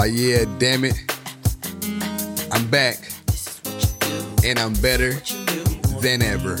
[0.00, 0.94] Oh yeah, damn it.
[2.50, 2.96] I'm back.
[4.42, 5.12] And I'm better
[6.00, 6.56] than ever.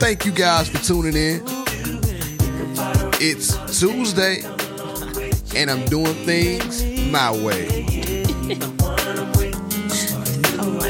[0.00, 1.40] Thank you guys for tuning in.
[3.20, 4.42] It's Tuesday,
[5.54, 7.86] and I'm doing things my way.
[10.56, 10.80] Oh,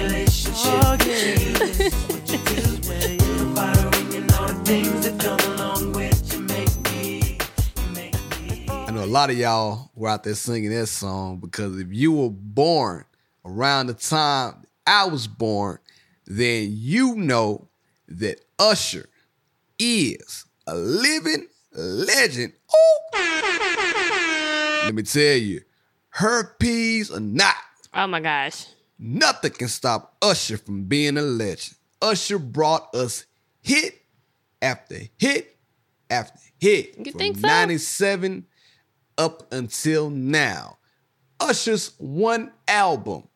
[5.20, 5.50] I know
[9.14, 13.04] lot of y'all were out there singing that song because if you were born
[13.44, 15.78] around the time I was born,
[16.26, 17.68] then you know
[18.08, 19.08] that Usher
[19.78, 22.54] is a living legend.
[23.14, 23.18] Ooh.
[24.84, 25.60] Let me tell you,
[26.08, 27.54] herpes or not,
[27.94, 28.66] Oh my gosh.
[28.98, 31.76] nothing can stop Usher from being a legend.
[32.02, 33.26] Usher brought us
[33.62, 33.94] hit
[34.60, 35.56] after hit
[36.10, 36.98] after hit.
[36.98, 37.46] You from think so?
[37.46, 38.46] 97
[39.18, 40.78] up until now.
[41.40, 43.28] Usher's one album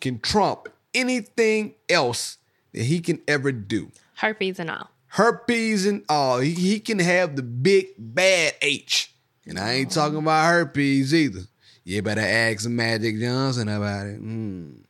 [0.00, 2.38] can trump anything else
[2.72, 3.90] that he can ever do.
[4.14, 4.90] Herpes and all.
[5.08, 6.40] Herpes and all.
[6.40, 9.12] He, he can have the big bad H.
[9.46, 11.40] And I ain't talking about herpes either.
[11.84, 14.22] You better ask Magic Johnson about it.
[14.22, 14.80] Mm.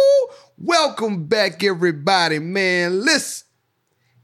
[0.00, 3.04] Ooh, welcome back, everybody, man.
[3.04, 3.46] Listen,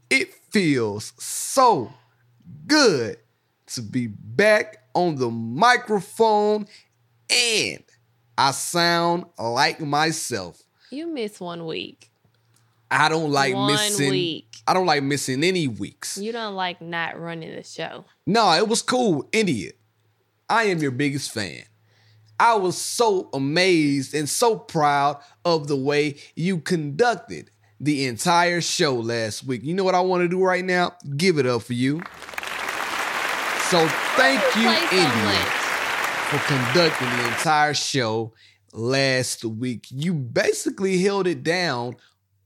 [0.09, 1.93] it feels so
[2.65, 3.17] good
[3.67, 6.65] to be back on the microphone
[7.29, 7.83] and
[8.37, 10.61] I sound like myself.
[10.89, 12.09] You missed one week.
[12.89, 14.55] I don't like One missing week.
[14.67, 16.17] I don't like missing any weeks.
[16.17, 18.05] You don't like not running the show.
[18.25, 19.27] No, it was cool.
[19.31, 19.71] India.
[20.49, 21.63] I am your biggest fan.
[22.39, 27.49] I was so amazed and so proud of the way you conducted
[27.79, 29.63] the entire show last week.
[29.63, 30.93] You know what I want to do right now?
[31.17, 32.01] Give it up for you.
[33.71, 35.39] So thank you, India,
[36.29, 38.33] for conducting the entire show
[38.73, 39.87] last week.
[39.89, 41.95] You basically held it down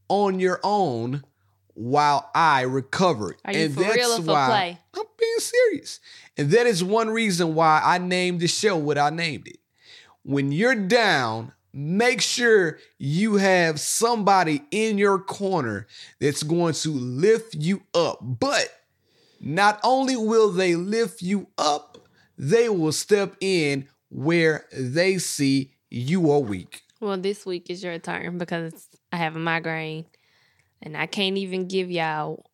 [0.07, 1.25] on your own
[1.73, 3.35] while I recovered.
[3.43, 4.77] Are you for real or for play?
[4.93, 5.99] I'm being serious.
[6.37, 9.59] And that is one reason why I named the show what I named it.
[10.23, 15.85] When you're down, make sure you have somebody in your corner
[16.21, 18.19] that's going to lift you up.
[18.21, 18.69] But
[19.39, 21.97] not only will they lift you up,
[22.37, 26.81] they will step in where they see you are weak.
[26.99, 30.05] Well, this week is your turn because I have a migraine
[30.81, 32.45] and I can't even give y'all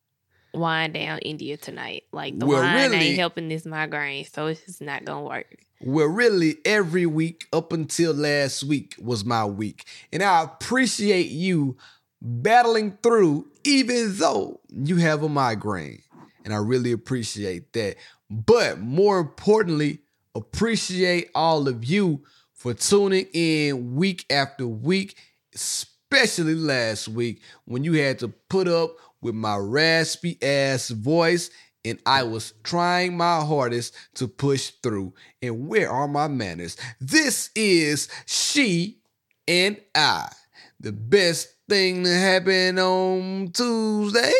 [0.53, 2.03] wine down India tonight.
[2.11, 5.47] Like the Well, wine really- ain't helping this migraine, so it's just not gonna work.
[5.81, 9.85] Well, really, every week up until last week was my week.
[10.13, 11.75] And I appreciate you
[12.21, 16.01] battling through, even though you have a migraine.
[16.45, 17.97] And I really appreciate that.
[18.29, 19.99] But more importantly,
[20.35, 22.23] appreciate all of you
[22.53, 25.17] for tuning in week after week,
[25.53, 31.49] especially last week when you had to put up with my raspy ass voice
[31.83, 35.13] and I was trying my hardest to push through.
[35.41, 36.77] And where are my manners?
[36.99, 38.99] This is She
[39.47, 40.31] and I.
[40.79, 44.33] The best thing to happen on Tuesday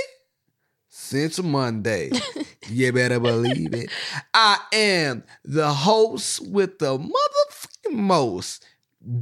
[1.06, 2.12] since Monday.
[2.70, 3.90] you better believe it.
[4.34, 8.66] I am the host with the motherfucking most.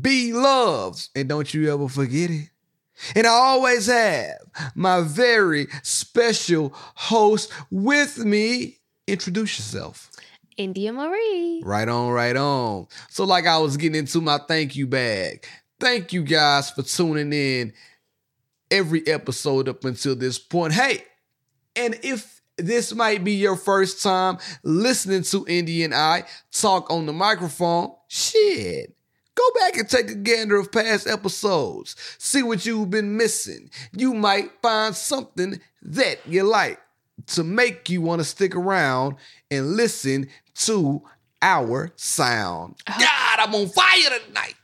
[0.02, 1.10] Be loves.
[1.16, 2.50] And don't you ever forget it.
[3.16, 4.38] And I always have
[4.76, 8.80] my very special host with me.
[9.08, 10.10] Introduce yourself.
[10.56, 11.62] India Marie.
[11.66, 12.88] Right on, right on.
[13.10, 15.46] So, like I was getting into my thank you bag.
[15.80, 17.74] Thank you guys for tuning in
[18.72, 20.74] every episode up until this point.
[20.74, 21.04] Hey,
[21.76, 27.06] and if this might be your first time listening to Indy and I talk on
[27.06, 28.96] the microphone, shit.
[29.36, 31.96] Go back and take a gander of past episodes.
[32.20, 33.72] See what you've been missing.
[33.92, 36.80] You might find something that you like
[37.28, 39.16] to make you want to stick around
[39.50, 41.02] and listen to
[41.42, 42.76] our sound.
[42.88, 42.96] Oh.
[43.00, 44.56] God, I'm on fire tonight.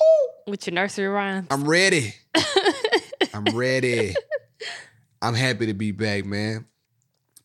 [0.00, 0.50] Ooh.
[0.50, 1.48] With your nursery rhymes.
[1.50, 2.14] I'm ready.
[3.34, 4.14] I'm ready.
[5.22, 6.66] I'm happy to be back, man.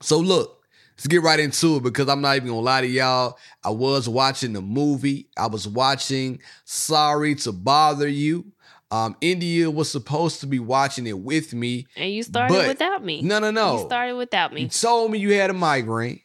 [0.02, 0.64] So look,
[0.98, 3.38] let's get right into it because I'm not even gonna lie to y'all.
[3.64, 5.30] I was watching the movie.
[5.38, 8.52] I was watching Sorry to Bother You.
[8.92, 11.88] Um, India was supposed to be watching it with me.
[11.98, 13.22] and you started without me.
[13.22, 13.80] No, no, no.
[13.80, 14.62] You started without me.
[14.62, 16.22] You told me you had a migraine.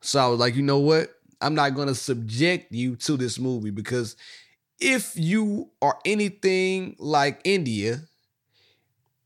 [0.00, 1.08] So I was like, you know what?
[1.40, 4.16] I'm not to subject you to this movie because
[4.80, 8.00] if you are anything like India,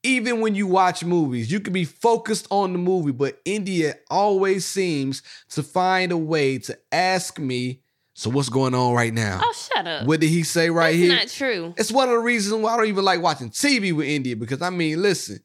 [0.09, 4.65] even when you watch movies, you can be focused on the movie, but India always
[4.65, 7.83] seems to find a way to ask me,
[8.15, 9.41] so what's going on right now?
[9.43, 10.07] Oh, shut up.
[10.07, 11.15] What did he say right That's here?
[11.15, 11.75] not true.
[11.77, 14.63] It's one of the reasons why I don't even like watching TV with India because
[14.63, 15.41] I mean, listen,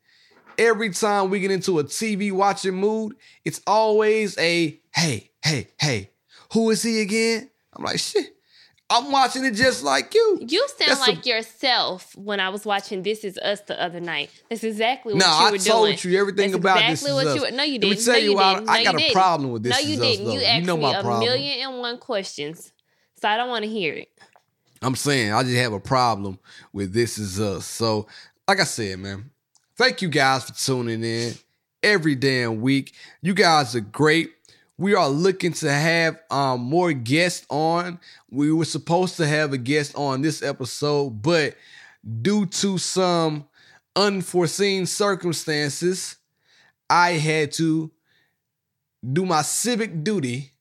[0.57, 6.11] every time we get into a TV watching mood, it's always a hey, hey, hey,
[6.53, 7.49] who is he again?
[7.75, 8.33] I'm like, shit,
[8.89, 10.39] I'm watching it just like you.
[10.47, 13.99] You sound That's like a- yourself when I was watching This Is Us the other
[13.99, 14.29] night.
[14.49, 17.13] That's exactly what No, you I were told you everything That's about exactly This Is
[17.13, 17.35] what Us.
[17.35, 17.51] you were.
[17.51, 18.05] No, you Let me didn't.
[18.05, 18.69] tell no, you you why didn't.
[18.69, 19.13] I no, got you a didn't.
[19.13, 20.25] problem with This No, Is you Us, didn't.
[20.25, 20.33] though.
[20.33, 21.19] You You asked know me my a problem.
[21.21, 22.71] million and one questions,
[23.19, 24.09] so I don't want to hear it.
[24.81, 26.37] I'm saying I just have a problem
[26.73, 27.65] with This Is Us.
[27.65, 28.07] So,
[28.47, 29.31] like I said, man,
[29.77, 31.33] thank you guys for tuning in
[31.81, 32.93] every damn week.
[33.21, 34.31] You guys are great.
[34.77, 37.99] We are looking to have um, more guests on.
[38.29, 41.55] We were supposed to have a guest on this episode, but
[42.21, 43.45] due to some
[43.95, 46.17] unforeseen circumstances,
[46.89, 47.91] I had to
[49.11, 50.53] do my civic duty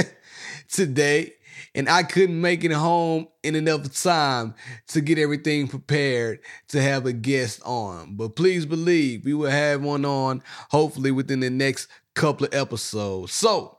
[0.70, 1.32] today
[1.74, 4.54] and I couldn't make it home in enough time
[4.88, 8.16] to get everything prepared to have a guest on.
[8.16, 13.32] But please believe we will have one on hopefully within the next couple of episodes.
[13.32, 13.78] So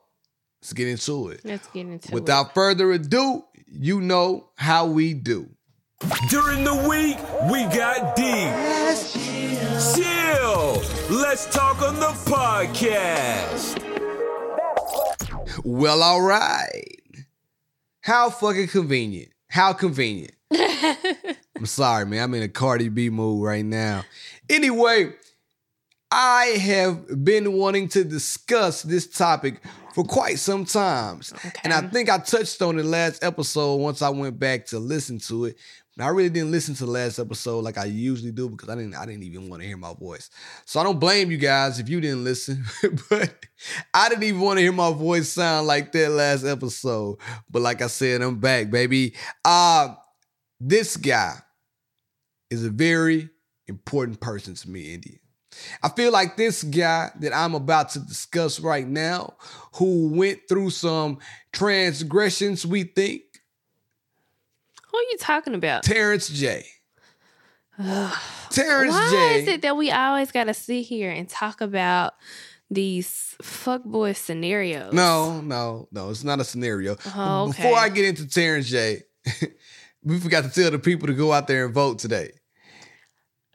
[0.62, 1.42] let's get into it.
[1.44, 2.14] Let's get into it.
[2.14, 5.50] Without further ado, you know how we do.
[6.30, 7.18] During the week,
[7.52, 8.54] we got deep.
[9.96, 10.82] Chill.
[11.10, 13.84] Let's talk on the podcast.
[15.66, 17.02] Well, all right.
[18.02, 19.32] How fucking convenient.
[19.50, 20.34] How convenient.
[20.52, 22.24] I'm sorry, man.
[22.24, 24.04] I'm in a Cardi B mood right now.
[24.50, 25.14] Anyway,
[26.10, 29.62] I have been wanting to discuss this topic
[29.94, 31.34] for quite some times.
[31.64, 35.20] And I think I touched on it last episode once I went back to listen
[35.20, 35.58] to it.
[35.98, 38.76] And I really didn't listen to the last episode like I usually do because I
[38.76, 40.30] didn't I didn't even want to hear my voice.
[40.66, 42.64] So I don't blame you guys if you didn't listen,
[43.10, 43.46] but
[43.94, 47.18] I didn't even want to hear my voice sound like that last episode.
[47.50, 49.16] But like I said, I'm back, baby.
[49.44, 49.96] Uh
[50.60, 51.34] this guy
[52.52, 53.30] is a very
[53.68, 55.18] important person to me, India.
[55.84, 59.36] I feel like this guy that I'm about to discuss right now,
[59.76, 61.20] who went through some
[61.52, 63.22] transgressions, we think,
[64.92, 65.84] Who are you talking about?
[65.84, 66.66] Terrence J.
[68.50, 69.42] Terrence Why J.
[69.42, 72.14] is it that we always got to sit here and talk about
[72.70, 74.94] these fuckboy scenarios?
[74.94, 76.98] No, no, no, it's not a scenario.
[77.16, 77.78] Oh, Before.
[77.78, 79.04] I get into Terrence J,
[80.04, 82.32] we forgot to tell the people to go out there and vote today.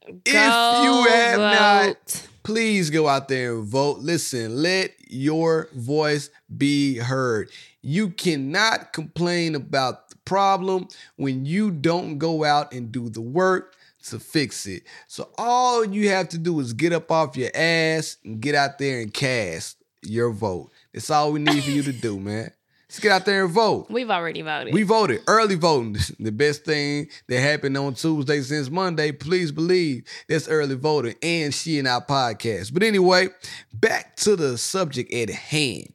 [0.06, 3.98] If you have not, please go out there and vote.
[3.98, 7.50] Listen, let your voice be heard.
[7.82, 13.76] You cannot complain about the problem when you don't go out and do the work
[14.04, 14.82] to fix it.
[15.06, 18.78] So all you have to do is get up off your ass and get out
[18.78, 20.72] there and cast your vote.
[20.92, 22.52] That's all we need for you to do, man.
[22.92, 23.86] Let's get out there and vote.
[23.88, 24.74] We've already voted.
[24.74, 25.96] We voted early voting.
[26.20, 29.12] The best thing that happened on Tuesday since Monday.
[29.12, 32.74] Please believe that's early voting and she and our podcast.
[32.74, 33.28] But anyway,
[33.72, 35.90] back to the subject at hand.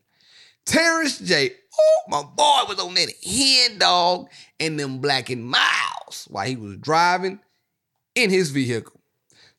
[0.66, 1.52] Terrence J.
[1.80, 4.30] Oh, my boy was on that hen dog
[4.60, 7.40] and them Black and Milds while he was driving
[8.16, 9.00] in his vehicle.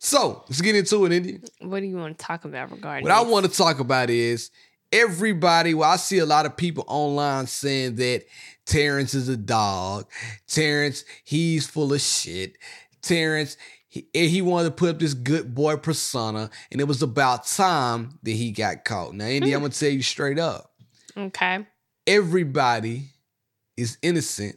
[0.00, 1.38] So let's get into it, India.
[1.60, 4.50] what do you want to talk about regarding What I want to talk about is
[4.92, 5.74] everybody.
[5.74, 8.24] Well, I see a lot of people online saying that
[8.66, 10.06] Terrence is a dog.
[10.46, 12.56] Terrence, he's full of shit.
[13.02, 13.56] Terrence,
[13.88, 18.18] he, he wanted to put up this good boy persona, and it was about time
[18.22, 19.14] that he got caught.
[19.14, 19.64] Now, Indy, I'm hmm.
[19.64, 20.72] gonna tell you straight up:
[21.16, 21.66] Okay.
[22.06, 23.10] everybody
[23.76, 24.56] is innocent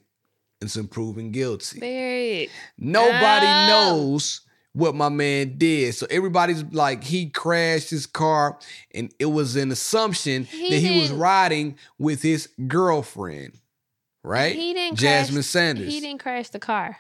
[0.62, 2.50] until proven guilty.
[2.78, 3.68] Nobody Oh.
[3.68, 4.42] knows
[4.74, 5.94] what my man did.
[5.96, 8.58] So everybody's like, he crashed his car,
[8.94, 13.54] and it was an assumption He that he was riding with his girlfriend,
[14.24, 14.56] right?
[14.56, 15.94] He didn't Jasmine crash, Sanders.
[15.94, 16.98] He didn't crash the car.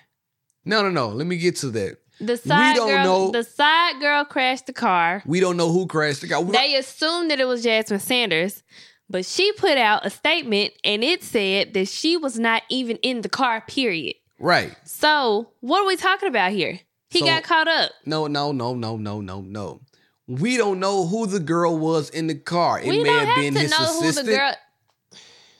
[0.65, 1.09] No, no, no.
[1.09, 1.97] Let me get to that.
[2.19, 5.23] The side don't girl, know- the side girl crashed the car.
[5.25, 6.41] We don't know who crashed the car.
[6.41, 8.61] We- They assumed that it was Jasmine Sanders,
[9.09, 13.21] but she put out a statement and it said that she was not even in
[13.21, 13.61] the car.
[13.61, 14.15] Period.
[14.37, 14.75] right.
[14.83, 16.79] So what are we talking about here?
[17.11, 17.91] He So- got caught up.
[18.05, 19.81] No, no, no, no, no, no, no.
[20.27, 22.79] We don't know who the girl was in the car.
[22.79, 24.27] It we may don't have have been to his know who assistant.
[24.27, 24.55] the girl.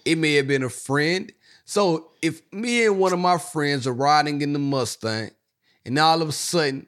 [0.06, 1.32] It may have been a friend.
[1.66, 5.32] So if me and one of my friends are riding in the Mustang,
[5.86, 6.88] and all of a sudden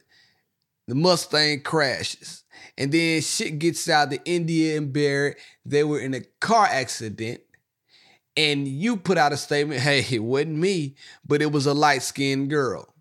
[0.88, 2.43] the Mustang crashes,
[2.77, 7.41] and then shit gets out to India and Barrett, they were in a car accident,
[8.38, 12.50] and you put out a statement, hey, it wasn't me, but it was a light-skinned
[12.50, 12.92] girl.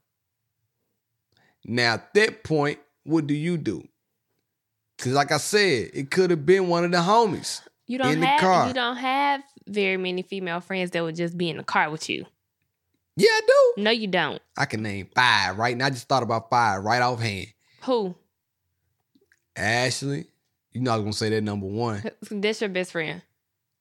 [1.64, 3.86] Now at that point, what do you do?
[4.98, 7.60] Cause like I said, it could have been one of the homies.
[7.86, 8.68] You don't In the have car.
[8.68, 12.08] you don't have very many female friends that would just be in the car with
[12.08, 12.24] you.
[13.16, 13.82] Yeah, I do.
[13.82, 14.40] No, you don't.
[14.56, 15.86] I can name five right now.
[15.86, 17.48] I just thought about five right offhand.
[17.82, 18.14] Who?
[19.56, 20.26] Ashley,
[20.72, 22.02] you know I was gonna say that number one.
[22.30, 23.22] That's your best friend.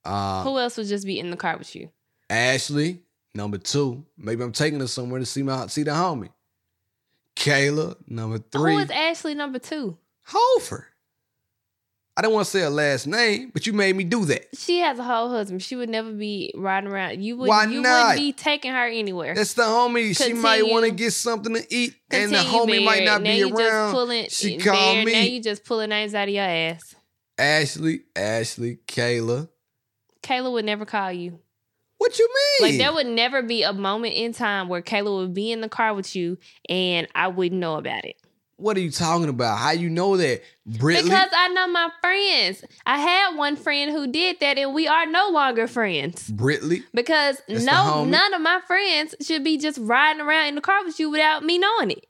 [0.03, 1.89] Uh, Who else would just be in the car with you?
[2.29, 2.99] Ashley,
[3.33, 4.03] number two.
[4.17, 6.29] Maybe I'm taking her somewhere to see my see the homie.
[7.35, 8.73] Kayla, number three.
[8.73, 9.97] Who is Ashley number two?
[10.27, 10.87] Hofer.
[12.17, 14.45] I don't want to say her last name, but you made me do that.
[14.53, 15.63] She has a whole husband.
[15.63, 17.23] She would never be riding around.
[17.23, 18.09] You would Why you not?
[18.09, 19.33] wouldn't be taking her anywhere.
[19.33, 20.15] That's the homie.
[20.15, 23.31] She might want to get something to eat, and the Continue, homie might not now
[23.31, 23.91] be you Just around.
[23.93, 25.27] pulling, She Barrett, called Now me.
[25.29, 26.95] you just pulling names out of your ass.
[27.39, 29.47] Ashley, Ashley, Kayla.
[30.21, 31.39] Kayla would never call you.
[32.01, 32.27] What you
[32.59, 32.71] mean?
[32.71, 35.69] Like there would never be a moment in time where Kayla would be in the
[35.69, 38.15] car with you and I wouldn't know about it.
[38.57, 39.57] what are you talking about?
[39.59, 40.41] How you know that?
[40.67, 41.03] Britley?
[41.03, 42.63] Because I know my friends.
[42.87, 46.29] I had one friend who did that and we are no longer friends.
[46.31, 46.81] Britley.
[46.93, 50.83] Because That's no none of my friends should be just riding around in the car
[50.83, 52.07] with you without me knowing it.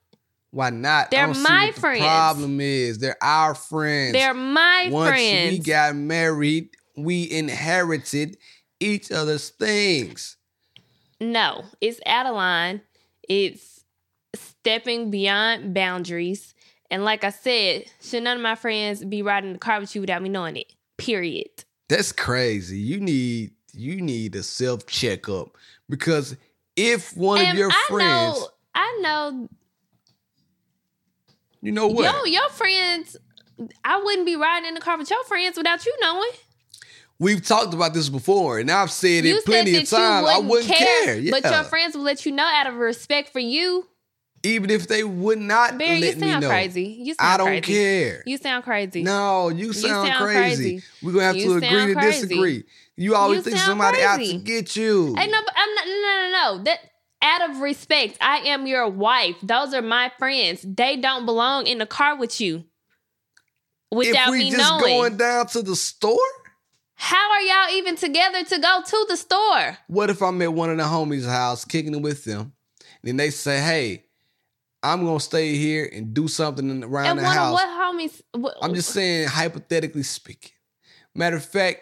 [0.52, 1.12] Why not?
[1.12, 2.02] They're my the friends.
[2.02, 4.14] problem is they're our friends.
[4.14, 5.52] They're my Once friends.
[5.52, 8.38] we got married, we inherited
[8.82, 10.38] each other's things.
[11.20, 12.82] No, it's out of line.
[13.30, 13.84] It's
[14.36, 16.54] stepping beyond boundaries.
[16.90, 20.02] And like I said, should none of my friends be riding the car with you
[20.02, 20.74] without me knowing it?
[20.98, 21.64] Period.
[21.88, 22.80] That's crazy.
[22.80, 25.58] You need you need a self checkup
[25.90, 26.36] because
[26.76, 29.50] if one of your I friends, know, I know,
[31.62, 32.06] you know what?
[32.06, 33.18] yo, your friends.
[33.84, 36.32] I wouldn't be riding in the car with your friends without you knowing.
[37.22, 40.28] We've talked about this before, and I've said you it plenty said of times.
[40.28, 41.06] I wouldn't, care.
[41.06, 41.30] care, Yeah.
[41.40, 43.88] but your friends will let you know out of respect for you.
[44.42, 46.84] Even if they would not Barry, you let me sound know, crazy.
[46.84, 47.34] You sound crazy.
[47.34, 47.62] I don't crazy.
[47.62, 48.24] care.
[48.25, 49.04] You sound crazy.
[49.04, 50.63] No, you sound, sound crazy.
[50.80, 50.84] crazy.
[51.04, 52.22] We're gonna have You to agree to crazy.
[52.28, 52.63] disagree.
[52.98, 55.13] You always You think somebody out to get you.
[55.16, 55.86] Hey, no, but I'm not.
[55.86, 56.63] No, no, no, no.
[56.63, 56.80] That
[57.22, 59.36] out of respect, I am your wife.
[59.44, 60.66] Those are my friends.
[60.68, 62.63] They don't belong in the car with you.
[63.92, 64.32] Without me knowing.
[64.32, 64.84] if we me just knowing.
[64.98, 66.18] going down to the store,
[67.03, 69.79] How are y'all even together to go to the store?
[69.88, 72.53] what if I'm at one of the homies' house kicking it with them,
[73.03, 74.05] and they say, "Hey,
[74.84, 78.22] I'm gonna stay here and do something around and the one house." of what homies?
[78.39, 80.51] What, I'm just saying, hypothetically speaking.
[81.15, 81.81] Matter of fact,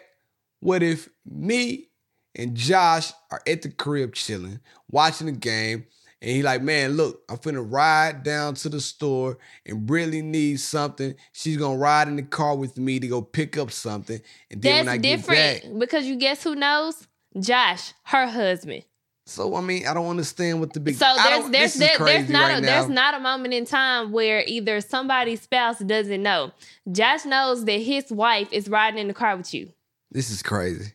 [0.60, 1.90] what if me
[2.34, 4.60] and Josh are at the crib chilling,
[4.90, 5.84] watching the game,
[6.22, 10.62] and he like, man, look, I'm finna ride down to the store and Brittany needs
[10.62, 11.14] something.
[11.32, 14.20] She's gonna ride in the car with me to go pick up something.
[14.50, 17.06] And then That's when I different get back, because you guess who knows?
[17.38, 18.82] Josh, her husband.
[19.24, 20.96] so I mean, I don't understand what the big.
[20.96, 22.66] So there's there's there, there's not right a, now.
[22.66, 26.50] there's not a moment in time where either somebody's spouse doesn't know.
[26.90, 29.72] Josh knows that his wife is riding in the car with you.
[30.10, 30.92] This is crazy.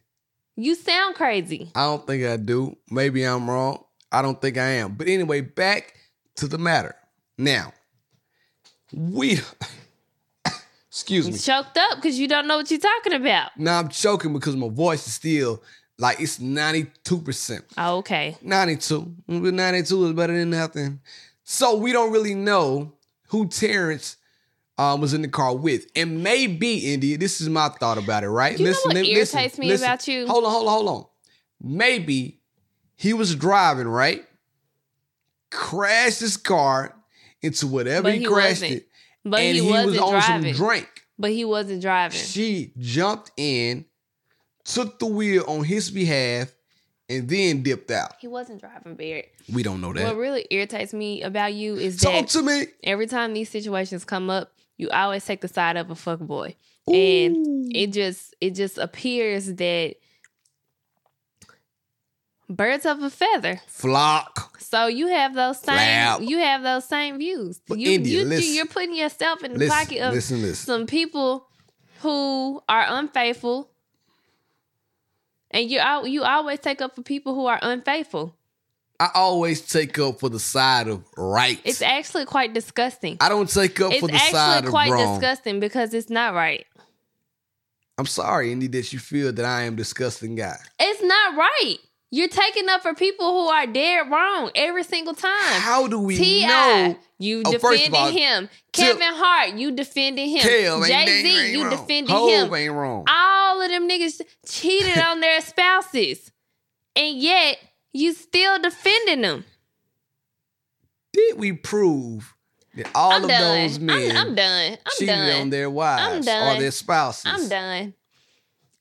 [0.57, 1.71] You sound crazy.
[1.73, 2.75] I don't think I do.
[2.91, 3.84] Maybe I'm wrong.
[4.15, 4.93] I don't think I am.
[4.93, 5.93] But anyway, back
[6.37, 6.95] to the matter.
[7.37, 7.73] Now,
[8.93, 9.39] we
[10.87, 11.33] excuse me.
[11.33, 13.51] You choked up because you don't know what you're talking about.
[13.57, 15.61] Now I'm choking because my voice is still
[15.97, 17.61] like it's 92%.
[17.77, 18.37] Oh, okay.
[18.41, 19.15] 92.
[19.27, 21.01] But 92 is better than nothing.
[21.43, 22.93] So we don't really know
[23.27, 24.15] who Terrence
[24.77, 25.87] um, was in the car with.
[25.93, 28.57] And maybe, India, this is my thought about it, right?
[28.57, 30.25] You know what irritates me about you?
[30.25, 31.05] Hold on, hold on, hold on.
[31.61, 32.39] Maybe
[32.95, 34.25] he was driving, right?
[35.51, 36.95] Crashed his car
[37.41, 38.81] into whatever he, he crashed wasn't.
[38.81, 38.87] it.
[39.23, 40.53] But and he, he, was on driving.
[40.53, 40.87] some drink.
[41.17, 42.17] but he wasn't driving.
[42.17, 43.85] She jumped in,
[44.63, 46.53] took the wheel on his behalf,
[47.09, 48.13] and then dipped out.
[48.19, 49.31] He wasn't driving, Barrett.
[49.51, 50.03] We don't know that.
[50.05, 52.67] What really irritates me about you is Talk that to me.
[52.83, 56.55] every time these situations come up, you always take the side of a fuck boy.
[56.87, 59.95] And it just it just appears that
[62.49, 63.61] birds of a feather.
[63.67, 64.59] flock.
[64.61, 66.21] So you have those same Flap.
[66.21, 67.61] you have those same views.
[67.67, 68.53] But you India, you listen.
[68.55, 70.65] you're putting yourself in the Listen, pocket of listen, listen.
[70.65, 71.47] some people
[72.01, 73.69] who are unfaithful.
[75.51, 78.35] And you you always take up for people who are unfaithful.
[78.99, 81.59] I always take up for the side of right.
[81.63, 83.17] It's actually quite disgusting.
[83.21, 85.19] I don't take up It's for the side actually of quite wrong.
[85.19, 86.65] disgusting because it's not right.
[87.97, 90.57] I'm sorry, Indy, that you feel that I am disgusting guy.
[90.79, 91.77] It's not right.
[92.15, 95.31] You're taking up for people who are dead wrong every single time.
[95.59, 96.97] How do we T.I., know?
[97.19, 98.49] you Oh, defending all, him.
[98.71, 100.41] Kevin Hart, you defending him.
[100.41, 100.63] Jay
[101.23, 101.71] Z, you wrong.
[101.71, 102.53] defending him.
[102.53, 103.03] ain't wrong.
[103.09, 106.31] All of them niggas cheated on their spouses,
[106.95, 107.57] and yet
[107.91, 109.43] you still defending them.
[111.11, 112.33] Did we prove
[112.75, 113.61] that all I'm of done.
[113.67, 114.71] those men I'm, I'm done.
[114.85, 115.41] I'm cheated done.
[115.41, 117.25] on their wives or their spouses.
[117.25, 117.93] I'm done.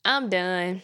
[0.05, 0.83] I'm done.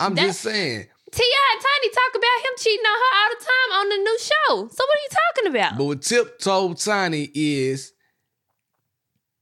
[0.00, 0.86] I'm That- just saying.
[1.12, 1.52] T.I.
[1.52, 4.68] and Tiny talk about him cheating on her all the time on the new show.
[4.74, 5.78] So what are you talking about?
[5.78, 7.92] But what Tip told Tiny is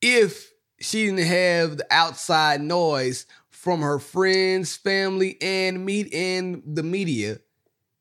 [0.03, 6.83] if she didn't have the outside noise from her friends, family, and meet and the
[6.83, 7.39] media,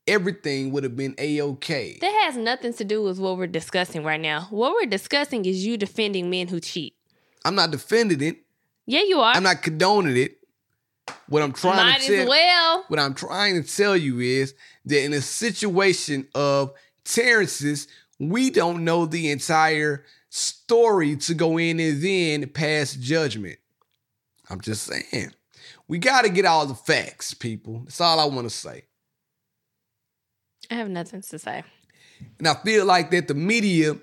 [0.08, 2.00] everything would have been a-okay.
[2.02, 4.48] that has nothing to do with what we're discussing right now.
[4.50, 6.96] What we're discussing is you defending men who cheat.
[7.46, 8.38] I'm not defending it.
[8.88, 9.36] Yeah, you are.
[9.36, 10.39] I'm not condoning it.
[11.28, 12.86] What I'm trying Might to tell well.
[12.88, 14.54] what I'm trying to tell you is
[14.86, 16.74] that in a situation of
[17.04, 17.88] Terrence's,
[18.20, 23.58] we don't know the entire story to go in and then pass judgment.
[24.50, 25.32] I'm just saying.
[25.88, 27.82] We got to get all the facts, people.
[27.86, 28.86] That's all I want to say.
[30.70, 31.64] I have nothing to say.
[32.38, 33.96] And I feel like that the media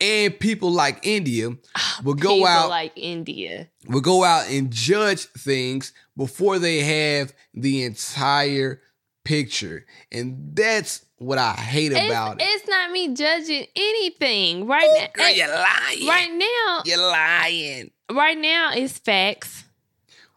[0.00, 3.68] and people like India ah, will go People out like India.
[3.86, 8.80] will go out and judge things before they have the entire
[9.24, 9.84] picture.
[10.10, 12.46] And that's what I hate It's, about it.
[12.48, 15.06] it's not me judging anything right now.
[15.24, 16.06] Girl, you're eh, lying.
[16.08, 17.90] Right now, You're lying.
[18.10, 19.64] right now it's facts.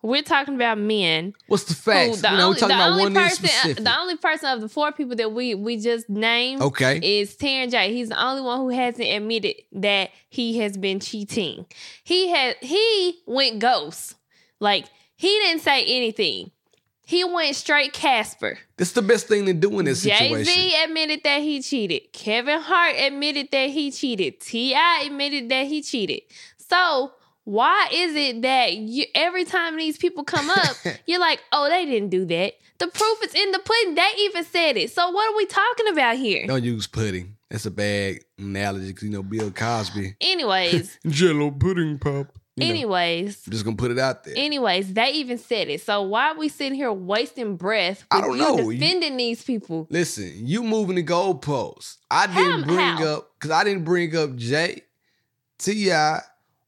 [0.03, 1.33] We're talking about men.
[1.47, 2.21] What's the facts?
[2.21, 4.59] the you know, only, we're talking the about only person, uh, the only person of
[4.59, 6.99] the four people that we we just named okay.
[7.01, 7.93] is Terrence J.
[7.93, 11.65] He's the only one who hasn't admitted that he has been cheating.
[12.03, 14.15] He had he went ghost.
[14.59, 16.51] Like he didn't say anything.
[17.05, 18.59] He went straight Casper.
[18.75, 20.45] That's the best thing to do in this Jay situation.
[20.45, 22.11] Z admitted that he cheated.
[22.11, 24.39] Kevin Hart admitted that he cheated.
[24.39, 25.03] T.I.
[25.05, 26.21] admitted that he cheated.
[26.57, 27.11] So
[27.45, 31.85] why is it that you every time these people come up, you're like, oh, they
[31.85, 32.53] didn't do that.
[32.79, 33.95] The proof is in the pudding.
[33.95, 34.91] They even said it.
[34.91, 36.47] So what are we talking about here?
[36.47, 37.35] Don't use pudding.
[37.49, 40.15] That's a bad analogy because, you know, Bill Cosby.
[40.19, 42.27] Anyways, Jello pudding pop.
[42.55, 44.33] You know, anyways, I'm just going to put it out there.
[44.37, 45.81] anyways, they even said it.
[45.81, 48.05] So why are we sitting here wasting breath?
[48.11, 48.69] I don't you know.
[48.69, 49.87] You- Defending these people.
[49.89, 51.97] Listen, you moving the goalposts.
[52.11, 53.05] I didn't How- bring how?
[53.17, 54.81] up because I didn't bring up Jay,
[55.57, 56.21] T.I.,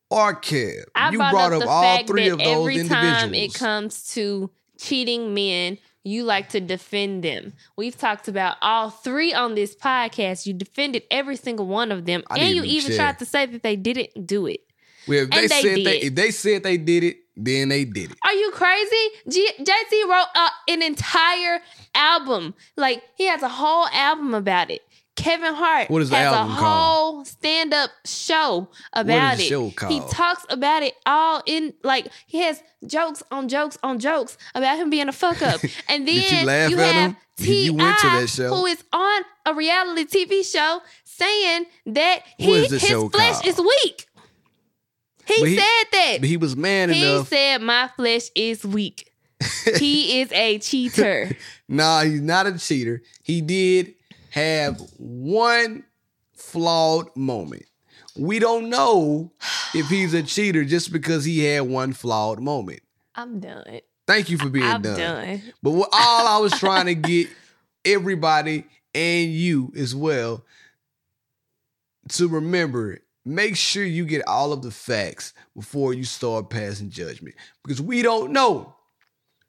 [0.09, 0.83] or Kev.
[0.95, 3.21] I you brought, brought up, up the all fact three that of those every individuals.
[3.21, 7.53] time it comes to cheating men, you like to defend them.
[7.75, 10.45] We've talked about all three on this podcast.
[10.45, 13.63] You defended every single one of them, I and you even tried to say that
[13.63, 14.61] they didn't do it.
[15.07, 16.03] well, if they, and they said they did.
[16.03, 18.17] if they said they did it, then they did it.
[18.23, 19.09] Are you crazy?
[19.29, 21.59] G- Jay-Z wrote uh, an entire
[21.93, 22.53] album.
[22.77, 24.81] Like he has a whole album about it.
[25.15, 26.51] Kevin Hart What is the has a called?
[26.51, 29.47] whole stand-up show about the it.
[29.47, 34.37] show He talks about it all in like he has jokes on jokes on jokes
[34.53, 35.61] about him being a fuck up.
[35.89, 37.17] And then you laugh at have him?
[37.37, 43.11] You- to T.I., who is on a reality TV show saying that he his flesh
[43.11, 43.45] called?
[43.47, 44.07] is weak.
[45.27, 46.17] He, he- said that.
[46.19, 47.27] But he was man He enough.
[47.29, 49.11] said my flesh is weak.
[49.79, 51.35] he is a cheater.
[51.69, 53.01] nah, he's not a cheater.
[53.23, 53.95] He did
[54.35, 55.85] have one
[56.33, 57.63] flawed moment.
[58.17, 59.31] We don't know
[59.73, 62.81] if he's a cheater just because he had one flawed moment.
[63.15, 63.79] I'm done.
[64.05, 64.99] Thank you for being I'm done.
[64.99, 65.41] done.
[65.63, 67.29] But what all I was trying to get
[67.85, 70.43] everybody and you as well
[72.09, 77.35] to remember, make sure you get all of the facts before you start passing judgment.
[77.63, 78.75] Because we don't know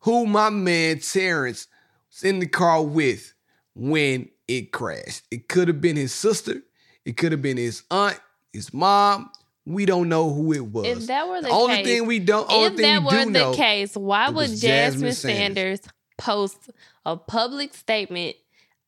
[0.00, 1.66] who my man Terrence
[2.12, 3.34] was in the car with
[3.74, 5.22] when it crashed.
[5.30, 6.62] It could have been his sister,
[7.04, 8.18] it could have been his aunt,
[8.52, 9.30] his mom.
[9.64, 10.86] We don't know who it was.
[10.86, 13.54] If that were the, the only thing we don't, if that we were the know,
[13.54, 15.80] case, why would Jasmine, Jasmine Sanders.
[15.80, 15.80] Sanders.
[16.18, 16.70] post
[17.04, 18.36] a public statement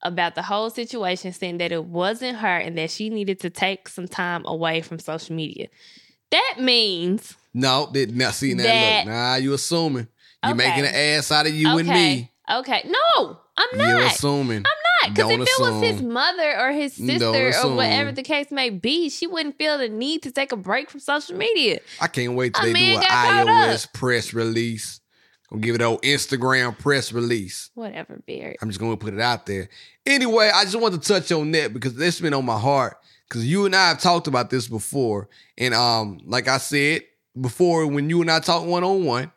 [0.02, 3.88] about the whole situation, saying that it wasn't her and that she needed to take
[3.88, 5.66] some time away from social media?
[6.30, 8.62] That means No, did not see that.
[8.62, 10.06] That- Look, nah, you assuming.
[10.44, 10.68] You're Okay.
[10.68, 12.30] making an ass out of you okay, and me.
[12.48, 13.88] Okay, no, I'm not.
[13.88, 14.58] You're assuming.
[14.58, 18.22] I'm not because Don't if it was his mother or his sister or whatever the
[18.22, 21.80] case may be, she wouldn't feel the need to take a break from social media.
[22.00, 23.68] I can't wait till A they do an got caught up.
[23.70, 25.00] iOS press release.
[25.50, 27.70] Gonna give it an old Instagram press release.
[27.74, 28.56] Whatever, Barry.
[28.60, 29.70] I'm just gonna put it out there.
[30.04, 32.98] Anyway, I just want to touch on that because this been on my heart.
[33.28, 37.02] Because you and I have talked about this before, and um, like I said
[37.38, 39.32] before, when you and I talk one on one,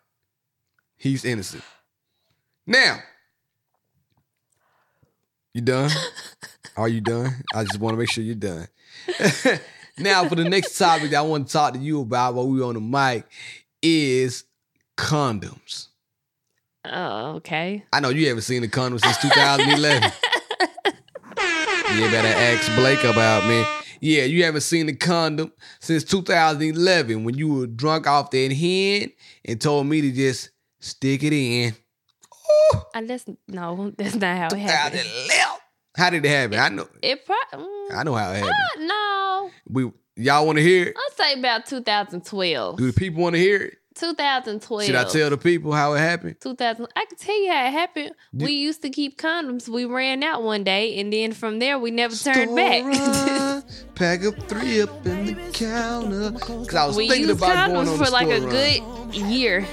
[0.95, 1.63] he's innocent.
[2.65, 2.99] Now,
[5.53, 5.89] you done?
[6.77, 7.43] Are you done?
[7.53, 8.67] I just want to make sure you're done.
[9.97, 12.65] now, for the next topic that I want to talk to you about while we're
[12.65, 13.25] on the mic
[13.81, 14.45] is
[14.97, 15.87] condoms.
[16.85, 17.83] Oh, okay.
[17.91, 20.03] I know you haven't seen the condom since 2011.
[21.95, 23.63] you better ask Blake about me.
[23.99, 29.11] Yeah, you haven't seen the condom since 2011 when you were drunk off that hen
[29.45, 31.75] and told me to just stick it in.
[32.93, 35.01] I that's no, that's not how it happened.
[35.01, 35.57] 2011.
[35.97, 36.59] How did it happen?
[36.59, 36.87] I know.
[37.01, 38.87] It probably mm, I know how it happened.
[38.87, 39.51] no.
[39.67, 40.95] We y'all want to hear it?
[40.97, 42.77] I'll say about 2012.
[42.77, 43.77] Do the people want to hear it?
[43.95, 44.85] 2012.
[44.85, 46.37] Should I tell the people how it happened?
[46.39, 46.87] 2000.
[46.95, 48.11] I can tell you how it happened.
[48.33, 49.67] we used to keep condoms.
[49.67, 52.83] We ran out one day, and then from there we never turned back.
[52.85, 53.63] Run,
[53.95, 56.31] pack up three up in the counter.
[56.39, 58.49] Cause I was we thinking used about going condoms on for like a run.
[58.49, 59.67] good year.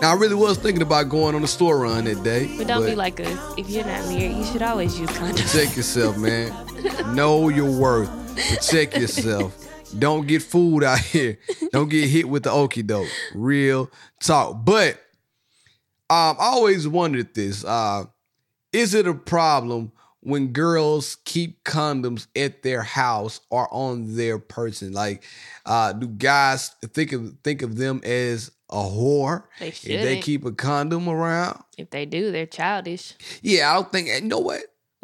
[0.00, 2.48] Now I really was thinking about going on a store run that day.
[2.56, 3.54] But don't be like us.
[3.58, 5.42] If you're not married, you should always use condoms.
[5.50, 6.52] Protect yourself, man.
[7.16, 8.08] know your worth.
[8.48, 9.56] Protect yourself.
[9.98, 11.40] Don't get fooled out here.
[11.72, 13.08] Don't get hit with the okie doke.
[13.34, 14.64] Real talk.
[14.64, 14.94] But
[16.10, 17.64] um, I always wondered this.
[17.64, 18.04] Uh,
[18.72, 24.92] is it a problem when girls keep condoms at their house or on their person?
[24.92, 25.24] Like,
[25.66, 29.90] uh, do guys think of think of them as a whore They should.
[29.90, 31.62] if they keep a condom around?
[31.76, 33.14] If they do, they're childish.
[33.42, 34.08] Yeah, I don't think.
[34.08, 34.62] You know what?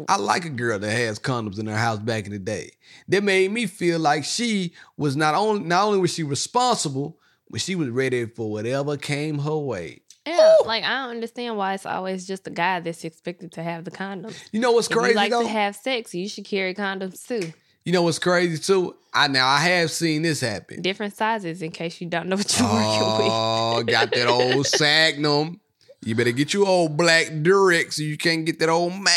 [0.08, 2.72] I like a girl that has condoms in her house back in the day.
[3.08, 7.60] That made me feel like she was not only not only was she responsible, but
[7.60, 10.00] she was ready for whatever came her way.
[10.26, 13.84] Yeah, like I don't understand why it's always just the guy that's expected to have
[13.84, 14.34] the condoms.
[14.52, 15.42] You know what's If crazy you like though?
[15.42, 17.52] to have sex, you should carry condoms too.
[17.84, 18.96] You know what's crazy too?
[19.12, 20.82] I now I have seen this happen.
[20.82, 23.88] Different sizes in case you don't know what you're working oh, with.
[23.88, 25.60] Oh, got that old Sagnum.
[26.04, 29.14] You better get you old black Durex so you can't get that old mag,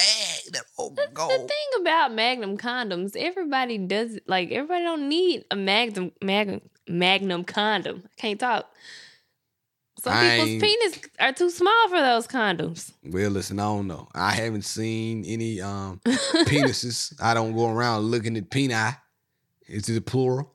[0.52, 1.32] that old The gold.
[1.32, 4.24] thing about Magnum condoms, everybody does it.
[4.28, 8.04] Like everybody don't need a Magnum Magnum Magnum condom.
[8.06, 8.72] I can't talk.
[10.08, 12.92] Some I people's penis are too small for those condoms.
[13.04, 14.08] Well, listen, I don't know.
[14.14, 17.14] I haven't seen any um penises.
[17.22, 18.98] I don't go around looking at peni.
[19.68, 20.54] Is it a plural?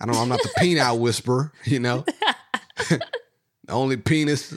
[0.00, 0.16] I don't.
[0.16, 1.52] I'm not the peni whisperer.
[1.64, 2.04] You know,
[2.88, 3.00] the
[3.68, 4.56] only penis,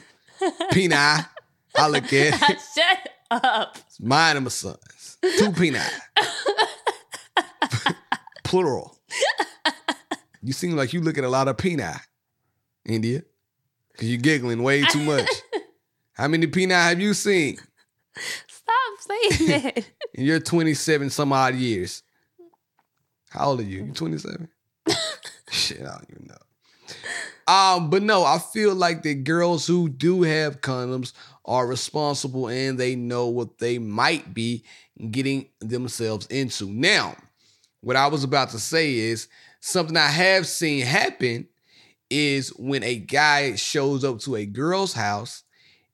[0.72, 1.26] peni.
[1.76, 2.38] I look at
[2.74, 3.78] Shut up.
[3.86, 5.18] it's mine and my sons.
[5.38, 5.82] Two peni.
[8.44, 8.96] plural.
[10.42, 11.98] You seem like you look at a lot of peni,
[12.84, 13.22] India,
[13.94, 15.28] because you're giggling way too much.
[16.12, 17.58] How many peni have you seen?
[18.46, 19.86] Stop saying that.
[20.14, 22.02] in your 27 some odd years.
[23.30, 23.84] How old are you?
[23.84, 24.48] You 27?
[25.50, 27.52] Shit, I don't even know.
[27.52, 31.12] Um, but no, I feel like the girls who do have condoms
[31.44, 34.64] are responsible and they know what they might be
[35.10, 36.66] getting themselves into.
[36.70, 37.16] Now,
[37.80, 39.28] what I was about to say is
[39.60, 41.48] something I have seen happen
[42.14, 45.42] is when a guy shows up to a girl's house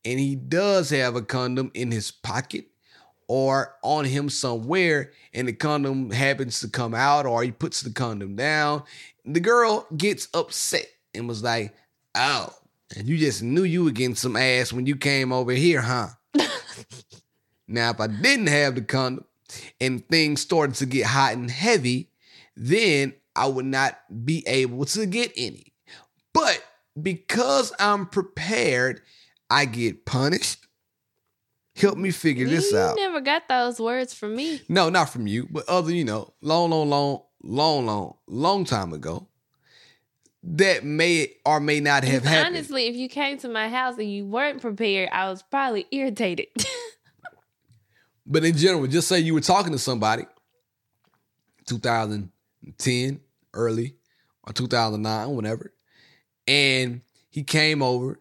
[0.04, 2.66] and he does have a condom in his pocket
[3.26, 7.90] or on him somewhere and the condom happens to come out or he puts the
[7.90, 8.82] condom down,
[9.24, 11.74] the girl gets upset and was like,
[12.14, 12.52] Oh,
[12.94, 16.08] and you just knew you were getting some ass when you came over here, huh?
[17.68, 19.24] now, if I didn't have the condom
[19.80, 22.10] and things started to get hot and heavy,
[22.56, 25.70] then I would not be able to get any.
[26.32, 26.62] But
[27.00, 29.02] because I'm prepared,
[29.48, 30.66] I get punished.
[31.76, 32.96] Help me figure this out.
[32.98, 34.60] you never got those words from me.
[34.68, 38.92] No, not from you, but other, you know, long, long, long, long, long, long time
[38.92, 39.26] ago.
[40.42, 42.56] That may or may not have happened.
[42.56, 46.46] Honestly, if you came to my house and you weren't prepared, I was probably irritated.
[48.26, 50.24] But in general, just say you were talking to somebody,
[51.66, 53.20] 2010,
[53.54, 53.94] early,
[54.44, 55.72] or 2009, whatever,
[56.46, 57.00] and
[57.30, 58.18] he came over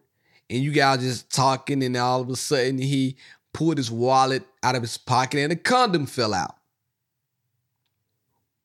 [0.48, 3.16] and you guys just talking, and all of a sudden he
[3.52, 6.56] pulled his wallet out of his pocket and a condom fell out.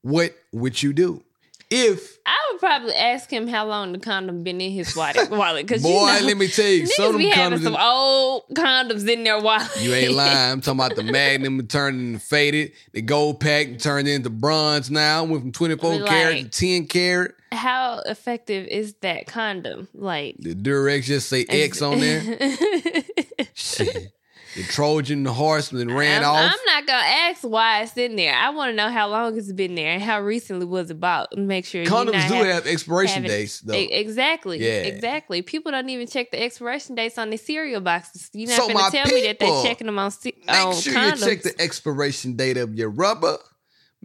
[0.02, 1.24] What would you do?
[1.70, 5.30] If I would probably ask him how long the condom been in his wallet.
[5.30, 8.44] Wallet, because boy, you know, let me tell you, some niggas be having some old
[8.54, 9.70] condoms in their wallet.
[9.80, 10.52] You ain't lying.
[10.54, 15.24] I'm talking about the Magnum turned into faded, the gold pack turned into bronze now.
[15.24, 17.36] Went from 24 Like- karat to 10 karat.
[17.52, 19.88] how effective is that condom?
[19.94, 22.22] Like The Durex just say X on there.
[23.54, 24.12] Shit.
[24.56, 26.38] The Trojan horseman ran I'm, off.
[26.54, 28.34] I'm not gonna ask why it's in there.
[28.34, 31.38] I want to know how long it's been there and how recently was it bought.
[31.38, 33.74] Make sure Condoms do have- have expiration dates though.
[33.74, 34.60] Exactly.
[34.60, 34.84] Yeah.
[34.84, 35.42] Exactly.
[35.42, 38.30] People don't even check the expiration dates on the cereal boxes.
[38.32, 41.20] You're not So gonna tell me that they're checking them on, Make on sure condoms.
[41.20, 43.38] you check the expiration date of your rubber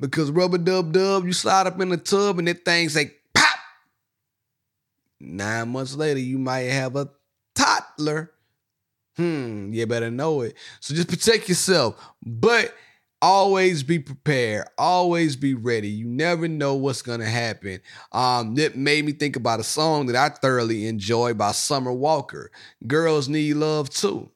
[0.01, 3.57] because rubber dub dub, you slide up in the tub and that thing say pop.
[5.21, 7.09] Nine months later, you might have a
[7.55, 8.33] toddler.
[9.21, 10.57] Hmm, you better know it.
[10.81, 11.95] So just protect yourself.
[12.25, 12.75] But
[13.21, 14.67] always be prepared.
[14.79, 15.89] Always be ready.
[15.91, 17.81] You never know what's gonna happen.
[18.13, 22.51] Um that made me think about a song that i thoroughly enjoy by summer walker
[22.87, 24.31] girls need love too.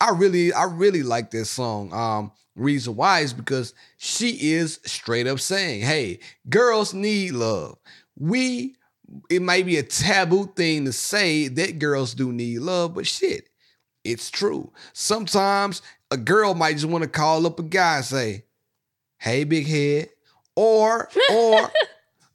[0.00, 1.92] I really i really like this song.
[1.92, 6.18] Um reason why is because she is straight up saying hey
[6.48, 7.78] girls need love.
[8.18, 8.74] We
[9.30, 13.48] it might be a taboo thing to say that girls do need love but shit
[14.04, 15.82] it's true sometimes
[16.14, 18.44] a girl might just want to call up a guy and say,
[19.18, 20.10] "Hey, big head,"
[20.54, 21.70] or or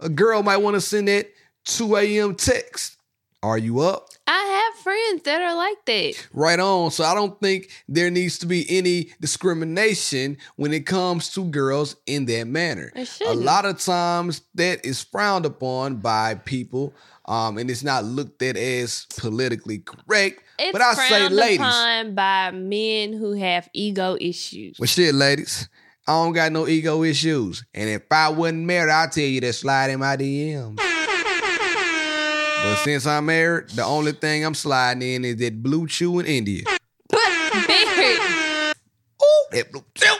[0.01, 1.31] a girl might want to send that
[1.65, 2.35] 2 a.m.
[2.35, 2.97] text.
[3.41, 4.09] Are you up?
[4.27, 6.27] I have friends that are like that.
[6.33, 6.91] Right on.
[6.91, 11.95] So I don't think there needs to be any discrimination when it comes to girls
[12.05, 12.91] in that manner.
[13.25, 16.93] A lot of times that is frowned upon by people,
[17.29, 20.41] um, and it's not looked at as politically correct.
[20.57, 24.77] It's but I say, ladies, upon by men who have ego issues.
[24.79, 25.69] Well, shit, ladies.
[26.07, 27.63] I don't got no ego issues.
[27.71, 30.77] And if I wasn't married, I'll tell you to slide in my DMs.
[32.63, 36.63] But since I'm married, the only thing I'm sliding in is that BlueChew in India.
[37.07, 37.19] But
[37.67, 38.75] Barrett,
[39.21, 40.17] Ooh, that BlueChew.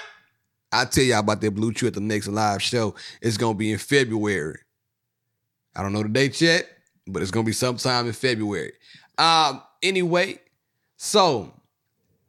[0.71, 2.93] I'll tell y'all about that BlueChew at the next live show.
[3.19, 4.59] It's gonna be in February.
[5.75, 6.67] I don't know the date yet,
[7.11, 8.73] but it's gonna be sometime in February.
[9.17, 10.39] Um, anyway,
[10.97, 11.53] so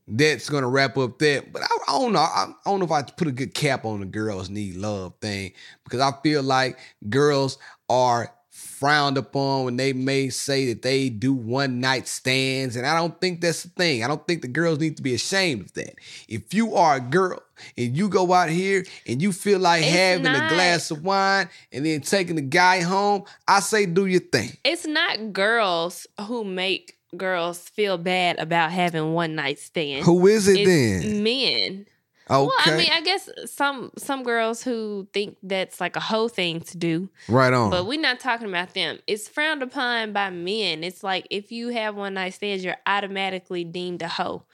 [0.07, 1.53] that's gonna wrap up that.
[1.53, 2.21] But I, I don't know.
[2.21, 5.15] I, I don't know if I put a good cap on the girls need love
[5.21, 5.53] thing
[5.85, 8.33] because I feel like girls are
[8.81, 13.21] frowned upon when they may say that they do one night stands, and I don't
[13.21, 14.03] think that's the thing.
[14.03, 15.95] I don't think the girls need to be ashamed of that.
[16.29, 17.43] If you are a girl
[17.77, 21.51] and you go out here and you feel like It's having a glass of wine
[21.71, 24.57] and then taking the guy home, I say do your thing.
[24.65, 30.05] it's not girls who make girls feel bad about having one night stand.
[30.07, 31.23] Who is it it's then?
[31.23, 31.87] men.
[32.31, 36.29] Okay, Well, I mean, I guess some some girls who think that's like a whole
[36.29, 37.71] thing to do, right on.
[37.71, 38.99] but we're not talking about them.
[39.07, 40.85] It's frowned upon by men.
[40.85, 44.45] It's like if you have one night stands, you're automatically deemed a hoe.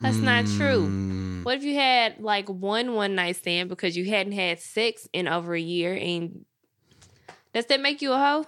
[0.00, 0.86] That's not true.
[0.88, 5.06] Mm, What if you had like one one night stand because you hadn't had sex
[5.12, 6.44] in over a year, and
[7.52, 8.46] does that make you a hoe?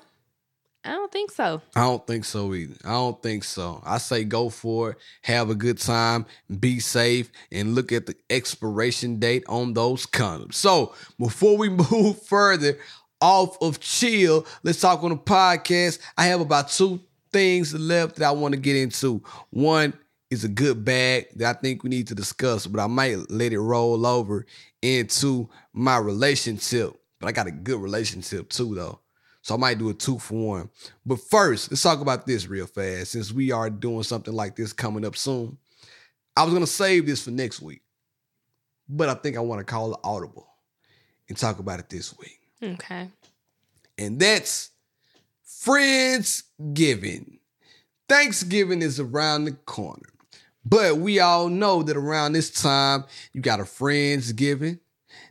[0.85, 1.63] I don't think so.
[1.77, 2.75] I don't think so either.
[2.85, 3.81] I don't think so.
[3.85, 6.27] I say go for it, have a good time,
[6.59, 10.55] be safe, and look at the expiration date on those condoms.
[10.55, 12.79] So before we move further
[13.21, 16.01] off of chill, let's talk on the podcast.
[16.19, 17.01] I have about two
[17.33, 19.23] things left that I want to get into.
[19.51, 19.95] One
[20.31, 23.53] is a good bag that I think we need to discuss, but I might let
[23.53, 24.47] it roll over
[24.81, 26.97] into my relationship.
[27.21, 28.99] But I got a good relationship too, though.
[29.43, 30.71] So I might do a two for one.
[31.05, 34.73] But first, let's talk about this real fast since we are doing something like this
[34.73, 35.59] coming up soon.
[36.37, 37.83] I was gonna save this for next week,
[38.89, 40.49] but I think I want to call it audible
[41.29, 42.39] and talk about it this week.
[42.63, 43.09] Okay.
[43.99, 44.71] And that's
[45.47, 47.39] Friendsgiving.
[48.09, 50.09] Thanksgiving is around the corner.
[50.65, 54.79] But we all know that around this time, you got a Friendsgiving,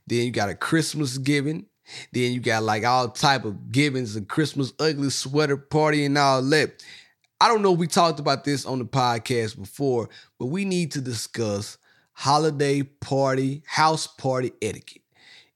[0.08, 1.66] then you got a Christmas giving,
[2.12, 6.42] then you got like all type of givings, and Christmas ugly sweater party and all
[6.50, 6.84] that.
[7.40, 11.02] I don't know we talked about this on the podcast before, but we need to
[11.02, 11.78] discuss
[12.14, 15.02] holiday party, house party etiquette.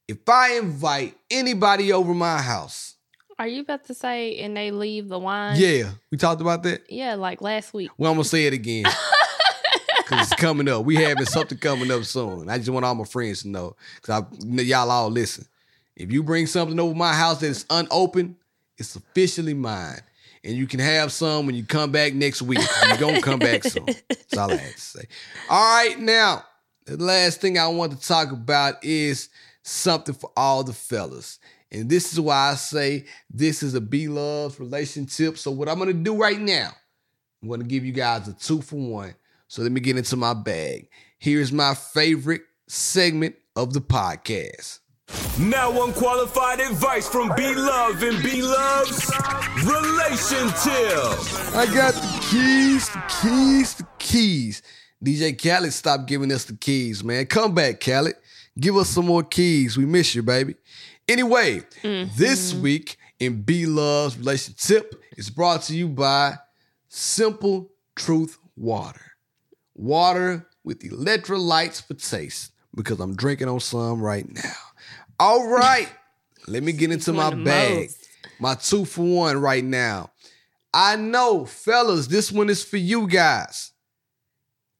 [0.07, 2.95] If I invite anybody over my house,
[3.37, 5.57] Are you about to say and they leave the wine?
[5.59, 6.89] yeah, we talked about that.
[6.89, 7.91] Yeah, like last week.
[7.97, 8.85] Well, I'm gonna say it again
[9.97, 10.85] because it's coming up.
[10.85, 12.49] We having something coming up soon.
[12.49, 15.45] I just want all my friends to know because I y'all all listen.
[15.95, 18.35] If you bring something over my house that is unopened,
[18.77, 20.01] it's officially mine,
[20.43, 22.59] and you can have some when you come back next week.
[22.87, 23.85] You're gonna come back soon.
[23.85, 25.05] That's all I had to say.
[25.49, 26.43] All right, now
[26.85, 29.29] the last thing I want to talk about is
[29.63, 31.39] something for all the fellas.
[31.71, 35.37] And this is why I say this is a be love relationship.
[35.37, 36.71] So what I'm gonna do right now,
[37.41, 39.15] I'm gonna give you guys a two for one.
[39.47, 40.89] So let me get into my bag.
[41.17, 44.79] Here's my favorite segment of the podcast.
[45.39, 49.11] Now unqualified advice from B Love and B Love's
[49.63, 51.53] Relation Tip.
[51.53, 54.61] I got the keys, the keys, the keys.
[55.03, 57.25] DJ Khaled, stop giving us the keys, man.
[57.25, 58.15] Come back, Khaled.
[58.59, 59.77] Give us some more keys.
[59.77, 60.55] We miss you, baby.
[61.07, 62.61] Anyway, this mm-hmm.
[62.61, 66.35] week in B Love's relationship is brought to you by
[66.87, 69.01] Simple Truth Water.
[69.75, 74.53] Water with electrolytes for taste because I'm drinking on some right now.
[75.19, 75.89] All right,
[76.47, 77.75] let me get into my bag.
[77.75, 78.07] most.
[78.39, 80.11] My two for one right now.
[80.73, 83.71] I know, fellas, this one is for you guys.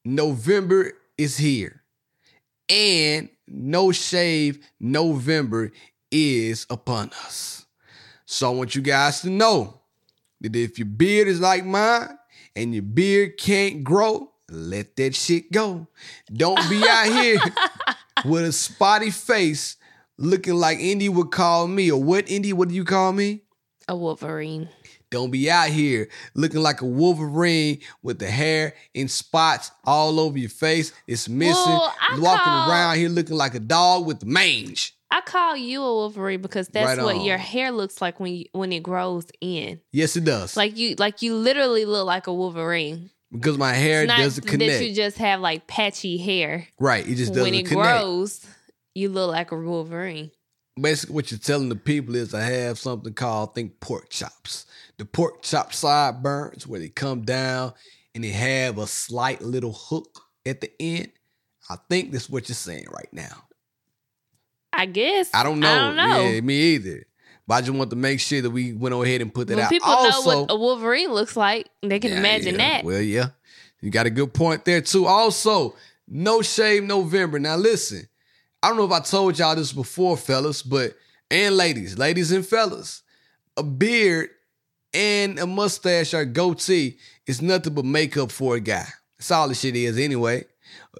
[0.03, 1.81] November is here.
[2.67, 5.71] And No Shave November
[6.11, 7.65] is upon us.
[8.25, 9.81] So I want you guys to know
[10.41, 12.17] that if your beard is like mine
[12.55, 15.87] and your beard can't grow, let that shit go.
[16.31, 17.39] Don't be out here
[18.25, 19.77] with a spotty face
[20.17, 21.91] looking like Indy would call me.
[21.91, 22.53] Or what, Indy?
[22.53, 23.41] What do you call me?
[23.87, 24.69] A Wolverine.
[25.11, 30.37] Don't be out here looking like a Wolverine with the hair in spots all over
[30.37, 30.91] your face.
[31.07, 31.53] It's missing.
[31.71, 34.93] Well, Walking call- around here looking like a dog with mange.
[35.11, 37.21] I call you a Wolverine because that's Right what on.
[37.21, 39.79] your hair looks like when you, when it grows in.
[39.93, 40.57] Yes, it does.
[40.57, 43.11] Like you like you literally look like a Wolverine.
[43.31, 44.83] because my hair doesn't that connect.
[44.83, 46.67] you just have like patchy hair.
[46.79, 47.07] right.
[47.07, 48.01] It just doesn't When it connect.
[48.01, 48.45] grows,
[48.95, 50.31] you look like a Wolverine.
[50.81, 54.65] Basically, what you're telling the people is I have something called think pork chops.
[54.97, 57.73] The pork chop sideburns where they come down
[58.13, 61.11] and they have a slight little hook at the end.
[61.69, 63.43] I think that's what you're saying right now.
[64.73, 65.29] I guess.
[65.33, 65.71] I don't know.
[65.71, 66.29] I don't know.
[66.29, 67.05] Yeah, me either.
[67.47, 69.65] But I just want to make sure that we went ahead and put that when
[69.65, 69.69] out.
[69.69, 72.69] people also, know what a Wolverine looks like, they can Yeah, imagine yeah.
[72.77, 72.83] that.
[72.83, 73.29] Well, yeah.
[73.81, 75.05] You got a good point there, too.
[75.05, 75.75] Also,
[76.07, 77.39] no shave November.
[77.39, 78.07] Now, listen,
[78.65, 80.95] I don't know if I told y'all this before, fellas, but,
[81.29, 83.03] and ladies, ladies and fellas,
[83.55, 84.31] a beard
[84.91, 86.97] and a mustache or goatee
[87.27, 88.87] is nothing but makeup for a guy.
[89.19, 90.45] That's all the shit is, anyway.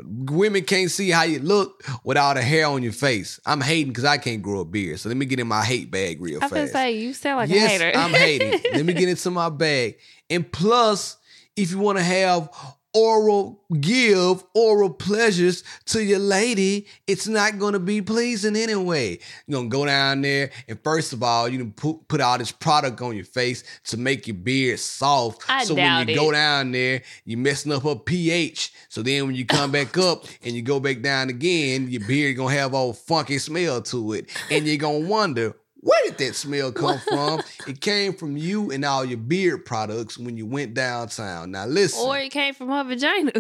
[0.03, 3.39] Women can't see how you look without a hair on your face.
[3.47, 4.99] I'm hating because I can't grow a beard.
[4.99, 6.73] So let me get in my hate bag real I was gonna fast.
[6.73, 7.97] say you sound like yes, a hater.
[7.97, 8.61] I'm hating.
[8.73, 9.97] Let me get into my bag.
[10.29, 11.17] And plus,
[11.55, 12.47] if you want to have
[12.95, 19.19] oral give oral pleasures to your lady, it's not gonna be pleasing anyway.
[19.45, 23.01] You're gonna go down there and first of all, you put, put all this product
[23.01, 25.43] on your face to make your beard soft.
[25.49, 28.73] I so when you go down there, you're messing up her pH.
[28.89, 32.37] So then when you come back up and you go back down again, your beard
[32.37, 34.29] gonna have all funky smell to it.
[34.49, 37.41] And you're gonna wonder, where did that smell come from?
[37.67, 41.51] It came from you and all your beard products when you went downtown.
[41.51, 42.07] Now listen.
[42.07, 43.31] or it came from her vagina.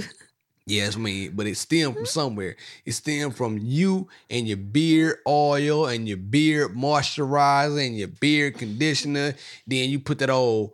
[0.67, 2.55] Yes, I mean, but it stemmed from somewhere.
[2.85, 8.57] It stemmed from you and your beard oil and your beard moisturizer and your beard
[8.57, 9.35] conditioner.
[9.67, 10.73] Then you put that old,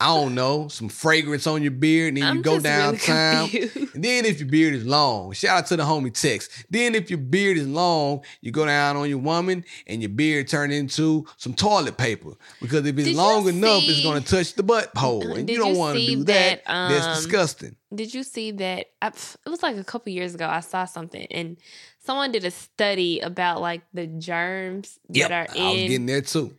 [0.00, 2.08] I don't know, some fragrance on your beard.
[2.14, 3.48] And then you I'm go just really downtown.
[3.48, 3.94] confused.
[3.96, 6.48] and then if your beard is long, shout out to the homie Tex.
[6.70, 10.46] Then if your beard is long, you go down on your woman and your beard
[10.46, 12.30] turn into some toilet paper.
[12.60, 15.32] Because if it's Did long enough, it's gonna touch the butt hole.
[15.32, 16.62] And you don't you want to do that.
[16.64, 17.76] that, That's um, disgusting.
[17.92, 18.86] Did you see that?
[19.02, 20.46] I, it was like a couple years ago.
[20.46, 21.56] I saw something, and
[21.98, 25.28] someone did a study about like the germs Yep.
[25.28, 25.62] that are in?
[25.62, 26.54] I was getting there too.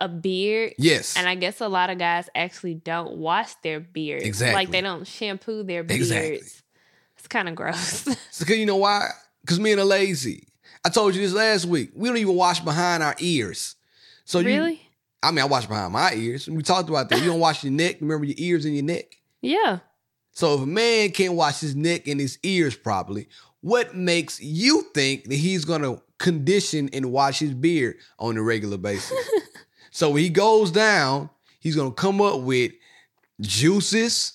[0.00, 0.74] A beard.
[0.78, 1.16] Yes.
[1.16, 4.24] And I guess a lot of guys actually don't wash their beards.
[4.24, 4.54] Exactly.
[4.54, 6.10] Like they don't shampoo their beards.
[6.10, 6.40] Exactly.
[7.16, 8.06] It's kind of gross.
[8.30, 9.08] So, cause you know why?
[9.40, 10.46] Because men are lazy.
[10.84, 11.90] I told you this last week.
[11.94, 13.74] We don't even wash behind our ears.
[14.24, 14.88] So you, really?
[15.22, 16.48] I mean, I wash behind my ears.
[16.48, 17.20] We talked about that.
[17.20, 17.96] You don't wash your neck.
[18.00, 19.16] Remember your ears and your neck.
[19.40, 19.80] Yeah.
[20.32, 23.28] So if a man can't wash his neck and his ears properly,
[23.60, 28.76] what makes you think that he's gonna condition and wash his beard on a regular
[28.76, 29.18] basis?
[29.90, 32.72] so when he goes down, he's gonna come up with
[33.40, 34.32] juices,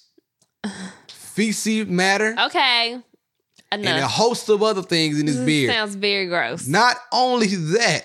[1.08, 3.00] feces matter, Okay.
[3.72, 5.74] and a host of other things in his This beard.
[5.74, 6.68] Sounds very gross.
[6.68, 8.04] Not only that,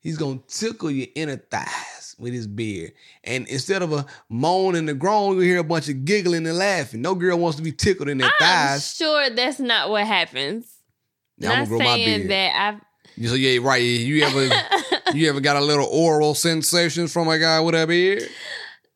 [0.00, 2.92] he's gonna tickle your inner thighs with his beard.
[3.24, 6.56] And instead of a moan and a groan, you hear a bunch of giggling and
[6.58, 7.00] laughing.
[7.02, 8.94] No girl wants to be tickled in their I'm thighs.
[8.94, 10.66] sure that's not what happens.
[11.38, 12.30] Now I'm gonna grow my beard.
[12.30, 12.80] that
[13.16, 13.82] You So yeah, right.
[13.82, 14.48] You ever
[15.16, 18.28] you ever got a little oral sensations from a guy with a beard?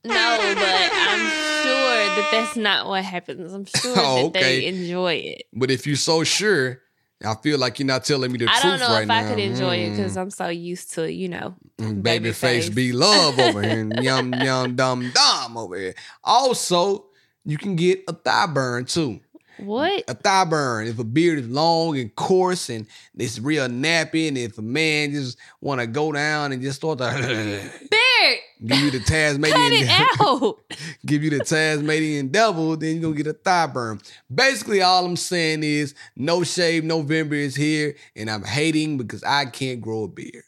[0.04, 1.30] No, but I'm
[1.62, 3.52] sure that that's not what happens.
[3.52, 4.66] I'm sure Oh, that they okay.
[4.66, 5.42] enjoy it.
[5.52, 6.80] But if you're so sure,
[7.24, 9.26] I feel like you're not telling me the I truth don't know right if now.
[9.26, 10.20] I could enjoy it because Mm.
[10.20, 11.56] I'm so used to, you know.
[11.78, 12.74] Mm, Baby baby face face.
[12.74, 13.88] be love over here.
[14.02, 15.94] Yum yum dum dum over here.
[16.22, 17.06] Also,
[17.44, 19.20] you can get a thigh burn too.
[19.58, 20.04] What?
[20.08, 20.86] A thigh burn.
[20.86, 25.12] If a beard is long and coarse and it's real nappy, and if a man
[25.12, 27.04] just want to go down and just start to
[27.90, 28.38] Beard!
[28.64, 30.58] give you the Tasmanian, Cut it out!
[31.06, 34.00] give you the Tasmanian devil, then you're gonna get a thigh burn.
[34.32, 39.46] Basically, all I'm saying is no shave November is here, and I'm hating because I
[39.46, 40.44] can't grow a beard.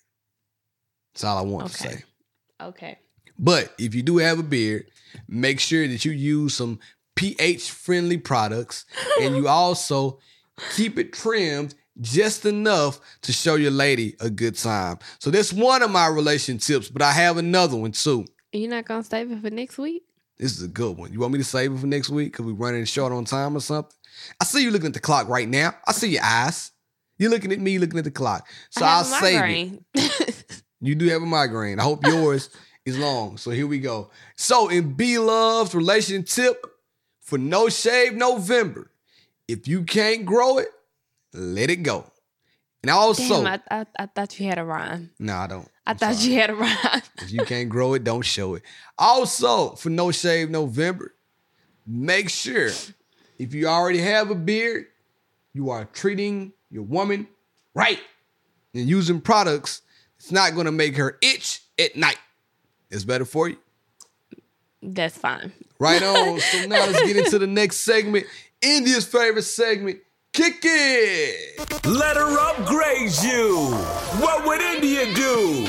[1.14, 2.04] That's all I want to say.
[2.60, 2.98] Okay.
[3.38, 4.90] But if you do have a beard,
[5.26, 6.78] make sure that you use some
[7.20, 8.86] pH friendly products
[9.20, 10.18] and you also
[10.74, 14.98] keep it trimmed just enough to show your lady a good time.
[15.18, 18.24] So that's one of my relation tips, but I have another one too.
[18.52, 20.02] You're not going to save it for next week?
[20.38, 21.12] This is a good one.
[21.12, 23.54] You want me to save it for next week because we're running short on time
[23.54, 23.94] or something?
[24.40, 25.74] I see you looking at the clock right now.
[25.86, 26.72] I see your eyes.
[27.18, 28.48] You're looking at me, looking at the clock.
[28.70, 30.62] So I'll save it.
[30.80, 31.78] You do have a migraine.
[31.78, 32.48] I hope yours
[32.86, 33.36] is long.
[33.36, 34.10] So here we go.
[34.36, 36.64] So in B Love's relation tip
[37.20, 38.90] for No Shave November,
[39.48, 40.68] if you can't grow it,
[41.32, 42.10] let it go.
[42.82, 45.10] And also, Damn, I, I, I thought you had a rhyme.
[45.18, 45.68] no, I don't.
[45.86, 46.32] I I'm thought sorry.
[46.32, 47.02] you had a rhyme.
[47.22, 48.62] If you can't grow it, don't show it.
[48.98, 51.14] Also, for No Shave November,
[51.86, 52.70] make sure
[53.38, 54.86] if you already have a beard,
[55.52, 57.26] you are treating your woman
[57.74, 57.98] right
[58.74, 59.82] and using products.
[60.18, 62.18] It's not going to make her itch at night.
[62.90, 63.56] It's better for you.
[64.82, 65.52] That's fine.
[65.78, 66.40] Right on.
[66.52, 68.26] so now let's get into the next segment.
[68.62, 70.00] India's favorite segment.
[70.32, 71.86] Kick it.
[71.86, 73.56] Let her upgrade you.
[74.20, 75.66] What would India do?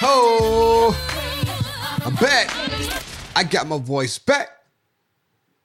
[0.00, 0.94] Ho.
[2.04, 2.50] I'm back.
[3.36, 4.48] I got my voice back.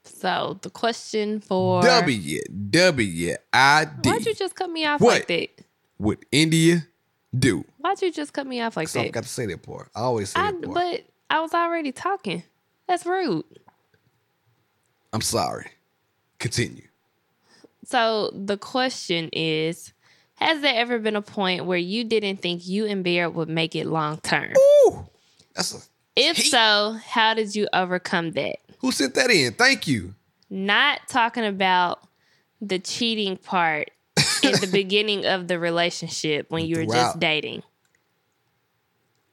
[0.04, 4.10] So the question for W W I D.
[4.10, 5.14] Why'd you just cut me off What?
[5.14, 5.50] like that?
[5.98, 6.86] What India
[7.38, 7.66] do?
[7.80, 9.12] Why'd you just cut me off like So I that?
[9.12, 9.89] got to say that part.
[9.95, 10.74] I always say I, that part.
[10.74, 12.43] but I was already talking.
[12.88, 13.43] That's rude.
[15.13, 15.67] I'm sorry.
[16.39, 16.88] Continue.
[17.86, 19.93] So the question is
[20.36, 23.75] Has there ever been a point where you didn't think you and Bear would make
[23.75, 24.53] it long term?
[24.57, 25.07] Ooh,
[25.55, 25.78] that's a.
[26.15, 26.49] If heat.
[26.49, 28.57] so, how did you overcome that?
[28.80, 29.53] Who sent that in?
[29.53, 30.15] Thank you.
[30.49, 31.99] Not talking about
[32.59, 33.91] the cheating part
[34.41, 36.95] in the beginning of the relationship when you were Throughout.
[36.95, 37.61] just dating.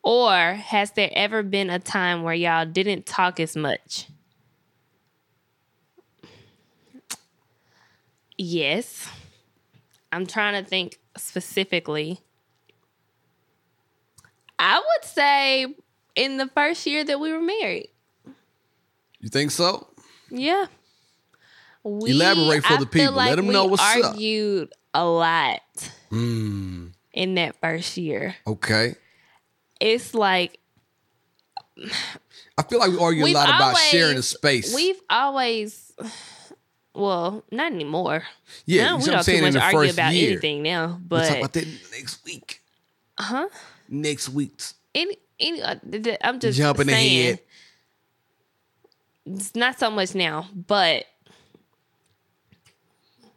[0.05, 4.07] Or has there ever been a time where y'all didn't talk as much?
[8.37, 9.09] Yes.
[10.13, 12.21] I'm trying to think specifically.
[14.59, 15.75] I would say
[16.15, 17.89] in the first year that we were married.
[19.21, 19.89] You think so?
[20.31, 20.67] Yeah.
[21.83, 24.13] We, Elaborate for I the feel Let them know what's up.
[24.13, 25.61] argued a lot
[26.11, 26.89] Hmm.
[27.13, 28.37] in that first year.
[28.47, 28.95] Okay.
[29.81, 30.59] It's like
[32.57, 34.75] I feel like we argue a lot about always- sharing the space.
[34.75, 35.93] we've always,
[36.95, 38.23] well, not anymore.
[38.65, 40.31] yeah, now we don't too in much the argue first about year.
[40.33, 41.01] anything now.
[41.09, 42.63] We'll talk But about that next week.
[43.19, 43.49] huh?
[43.89, 44.53] Next week.
[44.95, 45.75] Any, any, uh,
[46.23, 47.41] I'm just Jumping saying, ahead.
[49.27, 51.07] It's not so much now, but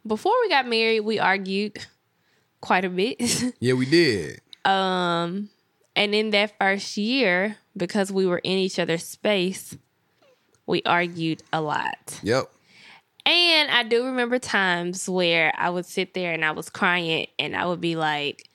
[0.06, 1.76] before we got married, we argued
[2.60, 3.20] quite a bit.
[3.60, 4.40] Yeah, we did.
[4.64, 5.48] Um,
[5.98, 9.76] and in that first year, because we were in each other's space,
[10.64, 12.20] we argued a lot.
[12.22, 12.48] Yep.
[13.26, 17.56] And I do remember times where I would sit there and I was crying and
[17.56, 18.48] I would be like,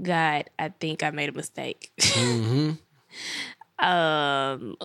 [0.00, 1.90] God, I think I made a mistake.
[1.98, 2.70] Mm-hmm.
[3.84, 4.76] um,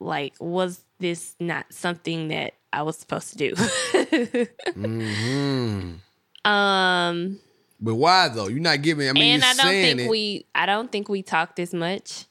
[0.00, 3.54] like, was this not something that I was supposed to do?
[4.78, 6.50] Mm-hmm.
[6.50, 7.38] um,
[7.80, 8.48] But why though?
[8.48, 9.08] You're not giving.
[9.08, 10.10] I mean, and I don't think it.
[10.10, 12.24] we I don't think we talked as much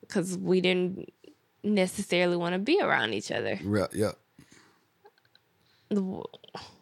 [0.00, 1.12] because we didn't
[1.62, 3.58] necessarily want to be around each other.
[3.62, 4.12] Yeah, yeah.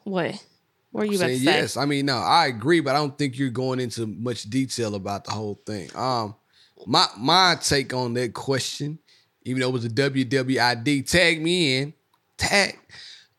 [0.04, 0.42] What?
[0.92, 1.44] What were you about to say?
[1.44, 1.76] yes.
[1.76, 5.24] I mean, no, I agree, but I don't think you're going into much detail about
[5.24, 5.90] the whole thing.
[5.94, 6.34] Um,
[6.86, 8.98] my my take on that question,
[9.42, 11.94] even though it was a WWID, tag me in,
[12.38, 12.78] tag.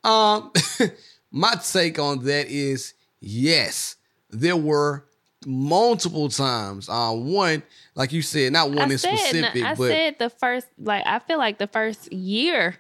[0.04, 0.52] Um,
[1.32, 3.96] my take on that is yes,
[4.30, 5.06] there were
[5.46, 6.90] multiple times.
[6.90, 7.64] Uh, one,
[7.96, 11.04] like you said, not one I in said, specific, I but said the first, like
[11.06, 12.76] I feel like the first year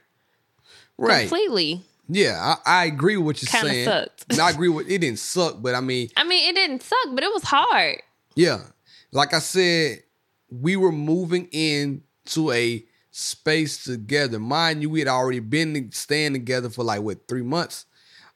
[0.97, 1.81] right, completely.
[2.09, 3.85] yeah, I, I agree with what you're Kinda saying.
[3.85, 4.39] sucked.
[4.39, 7.23] I agree with it didn't suck, but I mean, I mean, it didn't suck, but
[7.23, 8.01] it was hard.
[8.35, 8.61] Yeah.
[9.11, 10.03] Like I said,
[10.49, 14.39] we were moving into a space together.
[14.39, 17.85] Mind you, we had already been staying together for like what three months.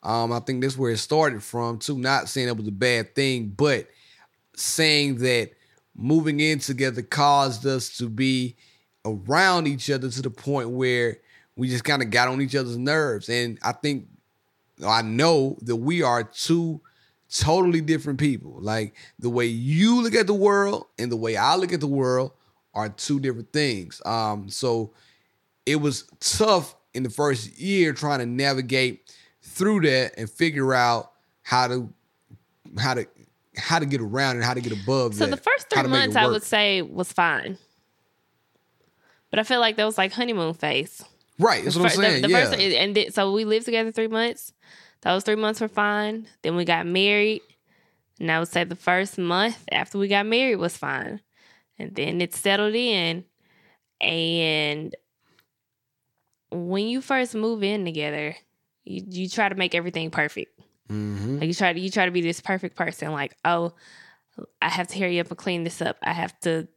[0.04, 1.98] Um, I think that's where it started from too.
[1.98, 3.88] Not saying it was a bad thing, but
[4.56, 5.52] saying that
[5.96, 8.56] moving in together caused us to be
[9.06, 11.18] around each other to the point where
[11.56, 13.30] we just kind of got on each other's nerves.
[13.30, 14.08] And I think
[14.86, 16.82] I know that we are two
[17.30, 18.58] totally different people.
[18.60, 21.88] Like the way you look at the world and the way I look at the
[21.88, 22.32] world
[22.74, 24.02] are two different things.
[24.06, 24.94] Um, so
[25.66, 29.14] it was tough in the first year trying to navigate
[29.52, 31.12] through that and figure out
[31.44, 31.90] how to
[32.80, 33.06] how to
[33.58, 35.32] how to get around and how to get above So that.
[35.32, 37.58] the first three to make it months, I would say, was fine.
[39.30, 41.04] But I feel like that was like honeymoon phase.
[41.40, 41.64] right.
[41.64, 42.22] That's what I'm Fir- the- saying.
[42.24, 42.46] the yeah.
[42.50, 44.54] first- and th- so we lived together three months.
[45.02, 46.28] Those three months were fine.
[46.44, 47.42] Then we got married.
[48.20, 51.22] And I would say the first month after we got married was fine.
[51.80, 53.26] And then it settled in.
[54.00, 54.96] And
[56.52, 58.36] when you first move in together,
[58.84, 60.60] you, you try to make everything perfect.
[60.90, 61.40] Mm-hmm.
[61.40, 63.12] Like you try to you try to be this perfect person.
[63.12, 63.74] Like oh,
[64.62, 65.98] I have to hurry up and clean this up.
[66.02, 66.68] I have to,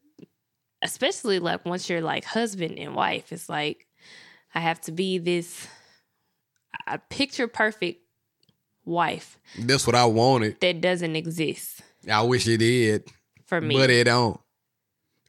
[0.83, 3.33] especially like once you're like husband and wife.
[3.33, 3.87] It's like
[4.55, 5.67] I have to be this
[6.87, 8.01] a picture perfect
[8.85, 10.61] wife That's what I wanted.
[10.61, 11.81] that doesn't exist
[12.11, 13.09] I wish it did,
[13.47, 13.77] for me.
[13.77, 14.39] but it don't.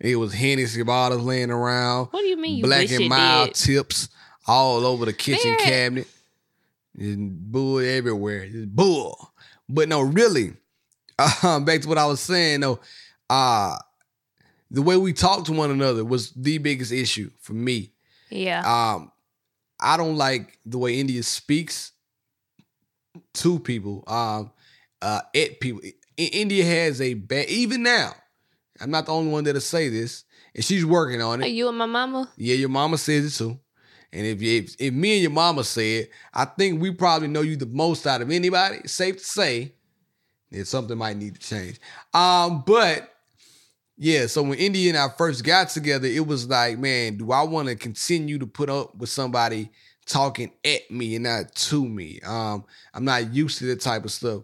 [0.01, 3.53] It was Hennessy bottles laying around, what do you mean you black and it mild
[3.53, 3.55] did?
[3.55, 4.09] tips
[4.45, 6.07] all over the kitchen cabinet.
[6.97, 8.47] And bull everywhere.
[8.47, 9.33] Just bull.
[9.67, 10.53] But no, really,
[11.43, 12.79] um, back to what I was saying though,
[13.29, 13.77] uh,
[14.71, 17.91] the way we talk to one another was the biggest issue for me.
[18.29, 18.61] Yeah.
[18.61, 19.11] Um,
[19.79, 21.91] I don't like the way India speaks
[23.35, 24.51] to people, um,
[25.01, 25.81] uh, at people.
[26.17, 28.13] India has a bad, even now,
[28.79, 30.23] I'm not the only one that'll say this,
[30.53, 31.45] and she's working on it.
[31.45, 31.53] Are it.
[31.53, 32.31] you and my mama?
[32.37, 33.59] Yeah, your mama says it too.
[34.15, 37.41] And if, if if me and your mama say it, I think we probably know
[37.41, 38.87] you the most out of anybody.
[38.87, 39.73] Safe to say
[40.51, 41.79] that something might need to change.
[42.13, 43.13] Um, but
[43.97, 47.43] yeah, so when India and I first got together, it was like, man, do I
[47.43, 49.69] want to continue to put up with somebody
[50.05, 52.21] talking at me and not to me?
[52.25, 52.63] Um,
[52.93, 54.43] I'm not used to that type of stuff.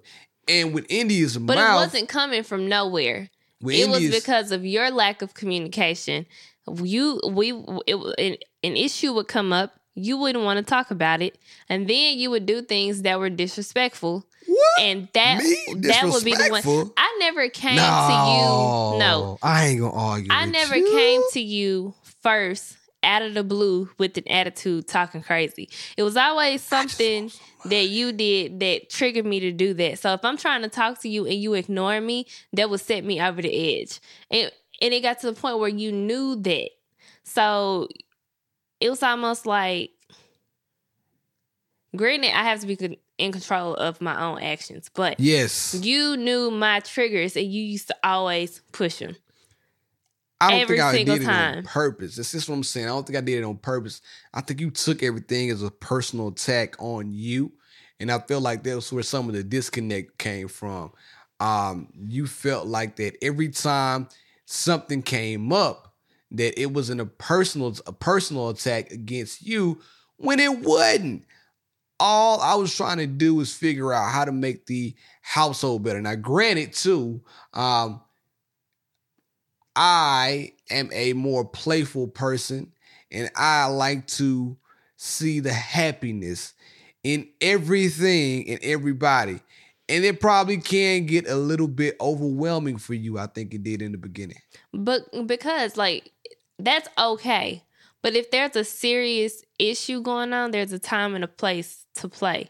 [0.50, 3.30] And with India's But mouth, it wasn't coming from nowhere.
[3.64, 6.26] it was because of your lack of communication.
[6.68, 7.54] You we
[7.88, 9.74] it, an, issue would come up.
[9.94, 11.38] You wouldn't want to talk about it,
[11.68, 14.26] and then you would do things that were disrespectful.
[14.48, 14.80] what?
[14.80, 15.66] And that Me?
[15.82, 16.92] that would be the one.
[16.96, 19.00] I never came to you.
[19.00, 20.30] No, I ain't gonna argue.
[20.32, 20.90] I never you.
[20.90, 25.70] came to you first out of the blue with an attitude talking crazy.
[25.98, 27.32] It was always something
[27.66, 30.00] that you did that triggered me to do that.
[30.00, 33.04] So if I'm trying to talk to you and you ignore me, that would set
[33.04, 34.00] me over the edge.
[34.30, 34.52] And
[34.82, 36.70] and it got to the point where you knew that.
[37.24, 37.88] So
[38.82, 39.92] it was almost like
[41.96, 46.52] granted I have to be in control of my own actions, but Yes, you knew
[46.52, 49.16] my triggers and you used to always push them.
[50.42, 52.16] I don't every think I did it on purpose.
[52.16, 52.88] That's just what I'm saying.
[52.88, 54.02] I don't think I did it on purpose.
[54.34, 57.52] I think you took everything as a personal attack on you,
[58.00, 60.94] and I feel like that's where some of the disconnect came from.
[61.40, 64.08] Um, you felt like that every time
[64.46, 65.91] something came up,
[66.32, 69.80] that it was in a personal a personal attack against you
[70.18, 71.26] when it wasn't.
[72.00, 76.02] All I was trying to do was figure out how to make the household better.
[76.02, 77.22] Now, granted, too,
[77.54, 78.02] um,
[79.76, 82.72] I am a more playful person
[83.12, 84.58] and I like to
[84.98, 86.54] see the happiness
[87.04, 89.40] in everything and everybody.
[89.90, 93.18] And it probably can get a little bit overwhelming for you.
[93.18, 94.38] I think it did in the beginning.
[94.74, 96.12] But because like
[96.66, 97.64] that's okay.
[98.02, 102.10] But if there's a serious issue going on, there's a time and a place to
[102.10, 102.50] play.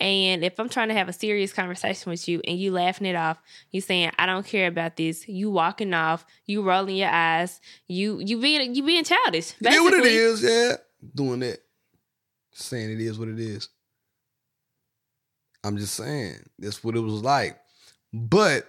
[0.00, 3.14] And if I'm trying to have a serious conversation with you and you laughing it
[3.14, 3.38] off,
[3.70, 8.18] you saying, I don't care about this, you walking off, you rolling your eyes, you
[8.18, 9.54] you being you being childish.
[9.60, 10.76] It is what it is, yeah.
[11.14, 11.58] Doing that.
[12.52, 13.68] Saying it is what it is.
[15.62, 17.58] I'm just saying that's what it was like.
[18.12, 18.66] But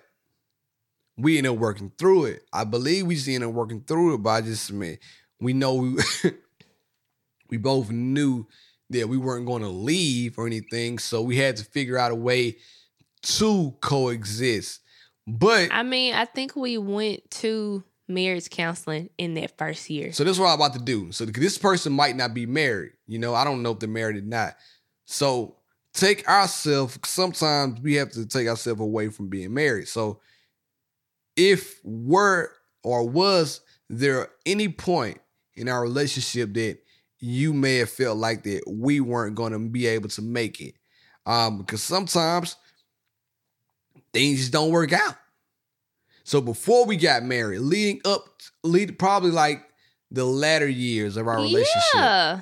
[1.22, 2.43] we ended up working through it.
[2.51, 4.97] I believe we just ended up working through it, but I just mean
[5.39, 5.97] we know we
[7.49, 8.47] we both knew
[8.89, 12.15] that we weren't going to leave or anything, so we had to figure out a
[12.15, 12.57] way
[13.22, 14.82] to coexist.
[15.28, 20.11] But I mean, I think we went to marriage counseling in that first year.
[20.11, 21.11] So this is what I'm about to do.
[21.11, 22.93] So this person might not be married.
[23.07, 24.55] You know, I don't know if they're married or not.
[25.05, 25.55] So
[25.93, 26.99] take ourselves.
[27.05, 29.88] Sometimes we have to take ourselves away from being married.
[29.88, 30.19] So
[31.36, 32.51] if were
[32.84, 35.19] or was there any point
[35.55, 36.79] in our relationship that
[37.19, 40.75] you may have felt like that we weren't going to be able to make it,
[41.25, 42.55] um, because sometimes
[44.13, 45.15] things just don't work out.
[46.23, 48.25] So before we got married, leading up,
[48.63, 49.63] lead probably like
[50.09, 51.82] the latter years of our relationship.
[51.93, 52.41] Yeah.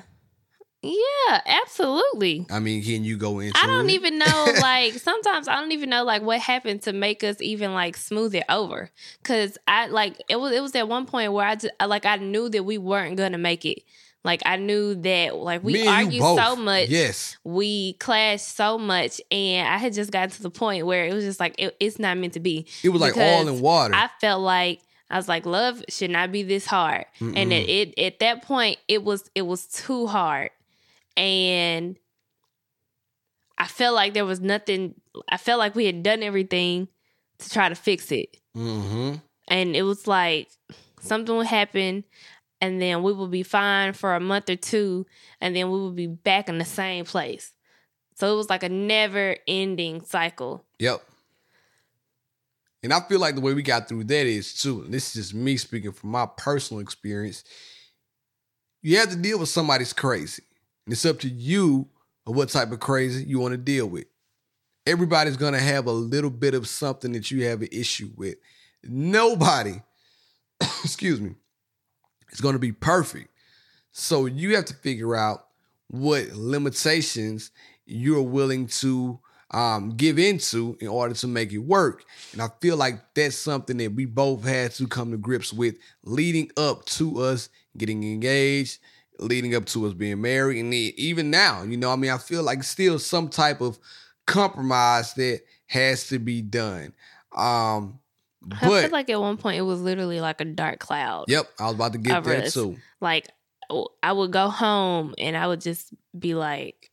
[0.82, 2.46] Yeah, absolutely.
[2.50, 3.58] I mean, can you go into?
[3.60, 3.94] I don't it?
[3.94, 7.74] even know, like, sometimes I don't even know, like, what happened to make us even,
[7.74, 8.90] like, smooth it over.
[9.22, 12.16] Cause I, like, it was, it was at one point where I just, like, I
[12.16, 13.82] knew that we weren't gonna make it.
[14.22, 16.88] Like, I knew that, like, we argued so much.
[16.88, 19.20] Yes, We clashed so much.
[19.30, 21.98] And I had just gotten to the point where it was just like, it, it's
[21.98, 22.66] not meant to be.
[22.82, 23.94] it was like all Because in water.
[23.94, 27.04] I felt like, I was like, love should not be this hard.
[27.18, 27.52] And Mm-mm.
[27.52, 30.50] it, it at that point it was it was too hard.
[31.20, 31.98] And
[33.58, 34.94] I felt like there was nothing
[35.28, 36.88] I felt like we had done everything
[37.40, 38.38] to try to fix it.
[38.56, 39.16] mm-hmm.
[39.48, 40.48] And it was like
[41.00, 42.04] something would happen
[42.62, 45.04] and then we would be fine for a month or two
[45.42, 47.52] and then we would be back in the same place.
[48.14, 50.64] So it was like a never ending cycle.
[50.78, 51.02] Yep.
[52.82, 55.26] And I feel like the way we got through that is too, and this is
[55.26, 57.44] just me speaking from my personal experience.
[58.80, 60.44] You have to deal with somebody's crazy.
[60.92, 61.88] It's up to you
[62.26, 64.06] of what type of crazy you want to deal with.
[64.86, 68.36] Everybody's gonna have a little bit of something that you have an issue with.
[68.82, 69.82] Nobody,
[70.60, 71.34] excuse me,
[72.30, 73.28] is gonna be perfect.
[73.92, 75.46] So you have to figure out
[75.88, 77.50] what limitations
[77.84, 79.20] you're willing to
[79.50, 82.04] um, give into in order to make it work.
[82.32, 85.74] And I feel like that's something that we both had to come to grips with
[86.04, 88.78] leading up to us getting engaged,
[89.20, 90.60] leading up to us being married.
[90.60, 93.78] And even now, you know, I mean, I feel like still some type of
[94.26, 96.92] compromise that has to be done.
[97.36, 98.00] Um,
[98.50, 101.26] I but feel like at one point it was literally like a dark cloud.
[101.28, 102.54] yep, I was about to get that us.
[102.54, 102.76] too.
[103.00, 103.28] Like
[104.02, 106.90] I would go home and I would just be like,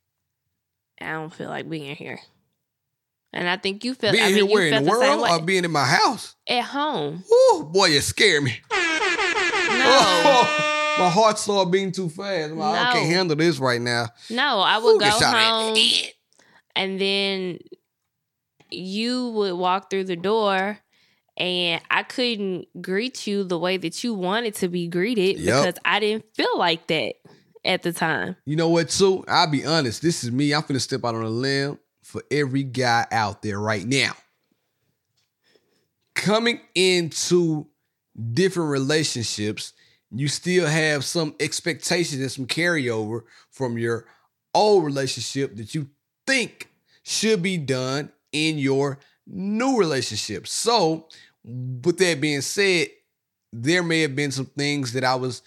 [0.99, 2.19] I don't feel like being here.
[3.33, 4.13] And I think you felt.
[4.13, 6.35] Being I mean, here you where in the world or being in my house?
[6.47, 7.23] at home.
[7.29, 8.59] Woo, boy, you scare me.
[9.67, 10.43] No,
[10.99, 12.53] my heart started beating too fast.
[12.53, 14.07] Like, I can't handle this right now.
[14.29, 15.49] no, I Ooh, would go shot at.
[15.49, 15.77] home
[16.75, 17.59] and then
[18.69, 20.79] you would walk through the door.
[21.39, 25.65] And I couldn't greet you the way that you wanted to be greeted Yep.
[25.65, 27.13] because I didn't feel like that
[27.63, 28.35] at the time.
[28.45, 29.23] You know what, too?
[29.27, 30.01] I'll be honest.
[30.01, 30.51] This is me.
[30.53, 34.13] I'm finna step out on a limb for every guy out there right now.
[36.15, 37.67] Coming into
[38.33, 39.73] different relationships,
[40.11, 44.05] you still have some expectations and some carryover from your
[44.53, 45.89] old relationship that you
[46.25, 46.69] think
[47.03, 50.47] should be done in your new relationship.
[50.47, 51.07] So,
[51.43, 52.87] with that being said,
[53.53, 55.41] there may have been some things that I was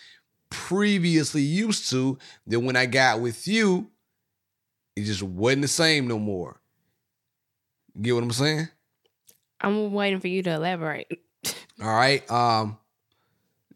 [0.51, 3.91] previously used to that when I got with you,
[4.97, 6.61] it just wasn't the same no more.
[8.01, 8.69] Get what I'm saying?
[9.61, 11.23] I'm waiting for you to elaborate.
[11.83, 12.29] All right.
[12.31, 12.79] Um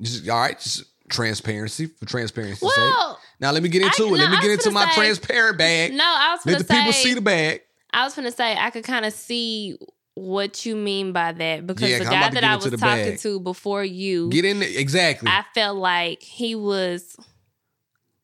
[0.00, 3.16] just, all right, just transparency for transparency's sake.
[3.40, 4.12] Now let me get into I- it.
[4.12, 5.92] Let me get into my say- transparent bag.
[5.92, 7.60] no, I was Let gonna the people see the bag.
[7.92, 9.76] I was gonna say I could kind of see
[10.14, 12.78] what you mean by that because Yeah, the 'cause I'm guy that I was talking
[12.80, 13.18] bag.
[13.20, 14.68] to before you, Get in there.
[14.72, 15.28] Exactly.
[15.28, 17.16] I felt like he was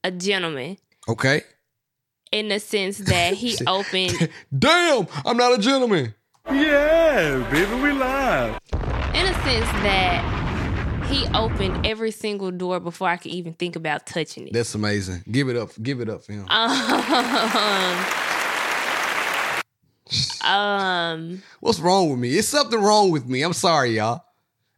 [0.04, 1.42] a gentleman okay.
[2.32, 6.14] in the sense that he opened Damn, I'm not a gentleman.
[6.50, 8.58] Yeah, baby, we live.
[9.14, 10.39] in a sense that
[11.10, 14.52] he opened every single door before I could even think about touching it.
[14.52, 15.24] That's amazing.
[15.30, 15.70] Give it up.
[15.82, 16.46] Give it up for him.
[20.42, 22.30] Um, um, What's wrong with me?
[22.30, 23.42] It's something wrong with me.
[23.42, 24.24] I'm sorry, y'all.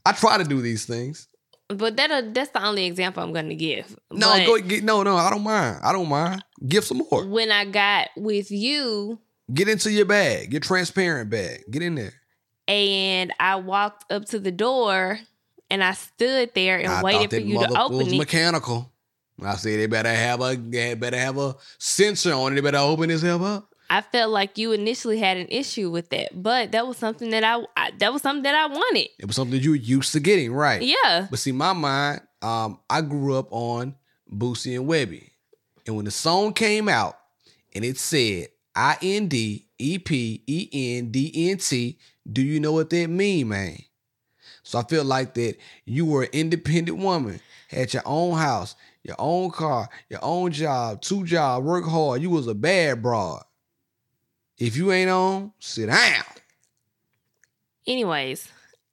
[0.05, 1.29] I try to do these things.
[1.69, 3.97] but that that's the only example I'm gonna give.
[4.11, 5.17] No, But go get no, no.
[5.17, 5.79] I don't mind.
[5.83, 6.45] I don't mind.
[6.67, 7.25] Give some more.
[7.27, 9.19] when I got with you,
[9.55, 10.53] Get into your bag.
[10.53, 11.65] Your transparent bag.
[11.71, 12.13] Get in there.
[12.69, 15.19] and I walked up to the door
[15.73, 18.19] and I stood there and I waited for you to open was it.
[18.19, 18.93] mechanical.
[19.43, 22.57] I said they better have a they better have a sensor on it.
[22.57, 23.75] They better open himself up.
[23.89, 27.43] I felt like you initially had an issue with that, but that was something that
[27.43, 29.09] I, I that was something that I wanted.
[29.19, 30.83] It was something you were used to getting, right?
[30.83, 31.27] Yeah.
[31.31, 33.95] But see, my mind, um, I grew up on
[34.31, 35.31] Boosie and Webbie.
[35.87, 37.17] And when the song came out
[37.75, 41.99] and it said I N D E P E N D N T,
[42.31, 43.79] do you know what that mean, man?
[44.73, 49.17] So I feel like that you were an independent woman, had your own house, your
[49.19, 52.23] own car, your own job, two jobs, work hard.
[52.23, 53.43] You was a bad broad.
[54.57, 56.25] If you ain't on, sit down.
[57.87, 58.49] Anyways,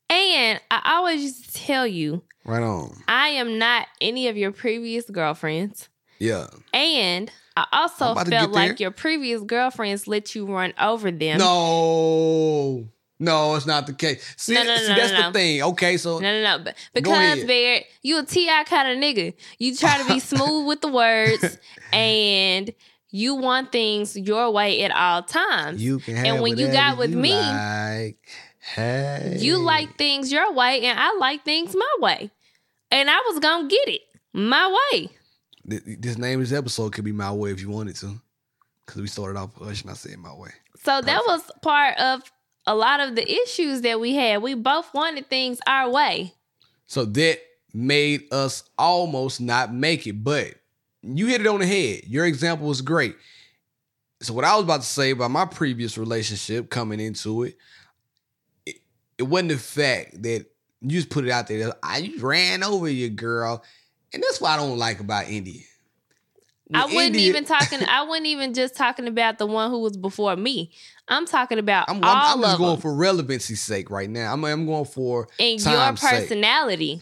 [0.09, 3.01] and I always used to tell you Right on.
[3.07, 5.87] I am not any of your previous girlfriends,
[6.19, 6.47] Yeah.
[6.73, 11.37] and I also felt like your previous girlfriends let you run over them.
[11.37, 12.89] No,
[13.19, 14.35] no, it's not the case.
[14.37, 15.61] See, No, no, see no, that's the thing.
[15.61, 16.63] Okay, so No, no, no.
[16.63, 19.33] But because Barrett, you a T.I kind of nigga.
[19.57, 21.57] You try to be smooth with the words,
[21.91, 22.73] and
[23.09, 25.83] you want things your way at all times.
[25.83, 28.17] you can have and when you got with you me, like.
[28.75, 32.29] Hey, You like things your way, and I like things my way.
[32.91, 34.01] And I was gonna get it
[34.31, 35.09] my way.
[35.65, 38.21] This name of this episode could be my way if you wanted to,
[38.85, 40.51] because we started off with Hush and I said my way.
[40.83, 42.21] So that was part of
[42.69, 44.43] a lot of the issues that we had.
[44.43, 46.35] We both wanted things our way.
[46.85, 47.39] So that
[47.73, 50.53] made us almost not make it, but
[51.01, 52.03] you hit it on the head.
[52.05, 53.15] Your example was great.
[54.21, 57.57] So what I was about to say about my previous relationship coming into it,
[58.67, 58.75] it,
[59.17, 60.45] it wasn't the fact that
[60.81, 61.65] you just put it out there.
[61.65, 63.63] that I ran over your girl,
[64.13, 65.63] and that's what I don't like about India.
[66.71, 67.79] I When wasn't even talking.
[67.87, 70.71] I wasn't even just talking about the one who was before me.
[71.07, 74.31] I'm talking about I'm, all I'm, I'm just going them for relevancy's sake right now.
[74.31, 76.11] I'm, I'm going for and your time's sake.
[76.11, 77.01] personality,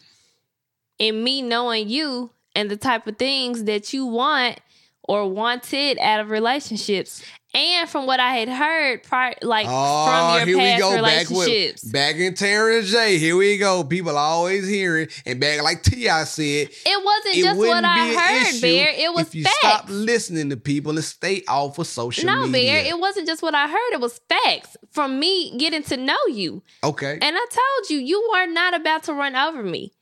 [0.99, 4.61] and me knowing you and the type of things that you want
[5.03, 7.23] or wanted out of relationships.
[7.53, 11.01] And from what I had heard, prior, like Oh, from your here we past go.
[11.01, 13.17] Back with back in Terrence J.
[13.17, 13.83] Here we go.
[13.83, 16.43] People always hearing and back like T.I said.
[16.69, 18.89] it wasn't It just what I heard, Bear.
[18.89, 19.57] It was if you facts.
[19.59, 22.73] stop listening to people and stay off of social no, media.
[22.73, 23.93] No, Bear, it wasn't just what I heard.
[23.93, 26.61] It was facts from me getting to know you.
[26.83, 27.13] okay.
[27.19, 29.93] And I told you, you were not about to run over me.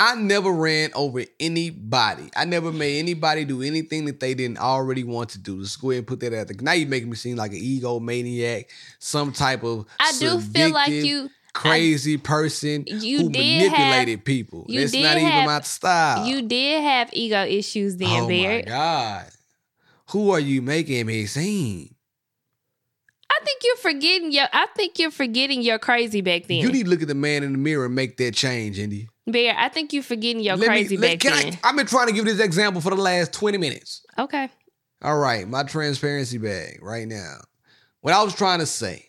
[0.00, 2.30] I never ran over anybody.
[2.36, 5.56] I never made anybody do anything that they didn't already want to do.
[5.58, 6.56] Let's go ahead and put that out there.
[6.60, 8.70] Now you're making me seem like an ego maniac,
[9.00, 11.30] some type of I do feel like you.
[11.52, 14.66] crazy person You who did manipulated people.
[14.68, 16.26] you That's did not even have- my style.
[16.26, 19.26] You did have ego issues then, oh my god,
[20.10, 21.94] who are you making me seem?
[23.30, 24.46] I think you're forgetting your.
[24.52, 27.42] I think you're forgetting your crazy back then, You need to look at the man
[27.42, 29.08] in the mirror and make that change, Indy.
[29.30, 29.54] Bear.
[29.58, 31.58] I think you're forgetting your Let me- crazy let- back can then.
[31.62, 34.04] I, I've been trying to give this example for the last 20 minutes.
[34.18, 34.48] okay.
[35.00, 37.36] All right, my transparency bag right now.
[38.00, 39.06] What I was trying to say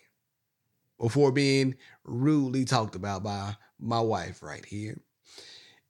[1.00, 5.00] before being rudely talked about by my wife right here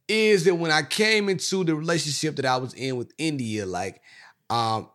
[0.09, 4.01] is that when I came into the relationship that I was in with India, like,
[4.49, 4.89] um,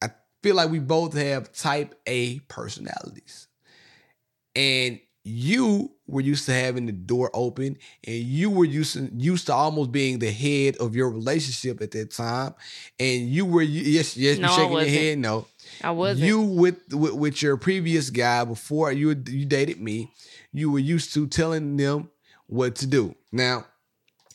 [0.00, 0.10] I
[0.42, 3.48] feel like we both have type A personalities.
[4.54, 9.46] And you were used to having the door open, and you were used to, used
[9.46, 12.54] to almost being the head of your relationship at that time.
[13.00, 15.18] And you were yes, yes, No, you're shaking your head.
[15.18, 15.46] No,
[15.82, 16.26] I wasn't.
[16.26, 20.10] you with, with with your previous guy before you you dated me,
[20.52, 22.10] you were used to telling them
[22.46, 23.14] what to do.
[23.32, 23.64] Now,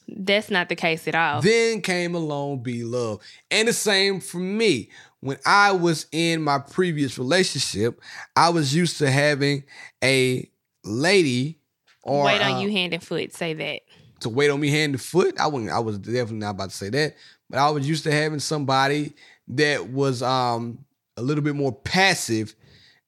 [0.08, 1.42] That's not the case at all.
[1.42, 3.22] then came along Be Love.
[3.52, 4.90] And the same for me.
[5.22, 8.02] When I was in my previous relationship,
[8.36, 9.66] I was used to having
[10.04, 10.50] a
[10.86, 11.59] lady
[12.04, 13.34] or Wait on uh, you hand and foot.
[13.34, 13.82] Say that.
[14.22, 15.40] to wait on me hand and foot.
[15.40, 17.16] I wouldn't I was definitely not about to say that.
[17.50, 19.14] But I was used to having somebody
[19.50, 20.86] that was um
[21.18, 22.56] a little bit more passive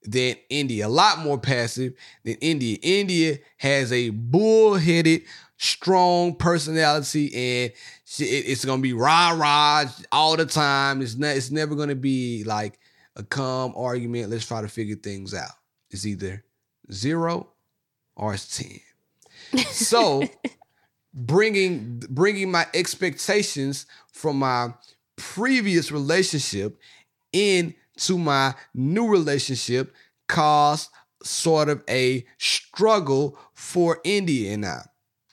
[0.04, 2.78] than India, a lot more passive than India.
[2.82, 5.22] India has a bullheaded,
[5.58, 7.72] strong personality, and
[8.18, 11.02] it's gonna be rah rah all the time.
[11.02, 11.36] It's not.
[11.36, 12.80] It's never gonna be like
[13.16, 14.30] a calm argument.
[14.32, 15.52] Let's try to figure things out.
[15.92, 16.44] It's either
[16.92, 17.50] zero
[18.22, 18.80] or it's ten.
[19.72, 20.24] So
[21.14, 24.74] bringing bringing my expectations from my
[25.18, 26.80] previous relationship
[27.34, 29.94] into my new relationship
[30.28, 30.90] caused
[31.24, 34.82] sort of a struggle for India and I.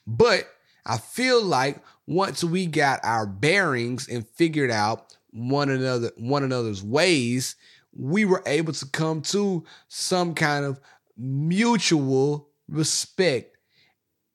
[0.06, 0.48] But
[0.84, 6.82] I feel like once we got our bearings and figured out one another one another's
[6.82, 7.54] ways,
[7.94, 10.80] we were able to come to some kind of
[11.16, 13.56] mutual respect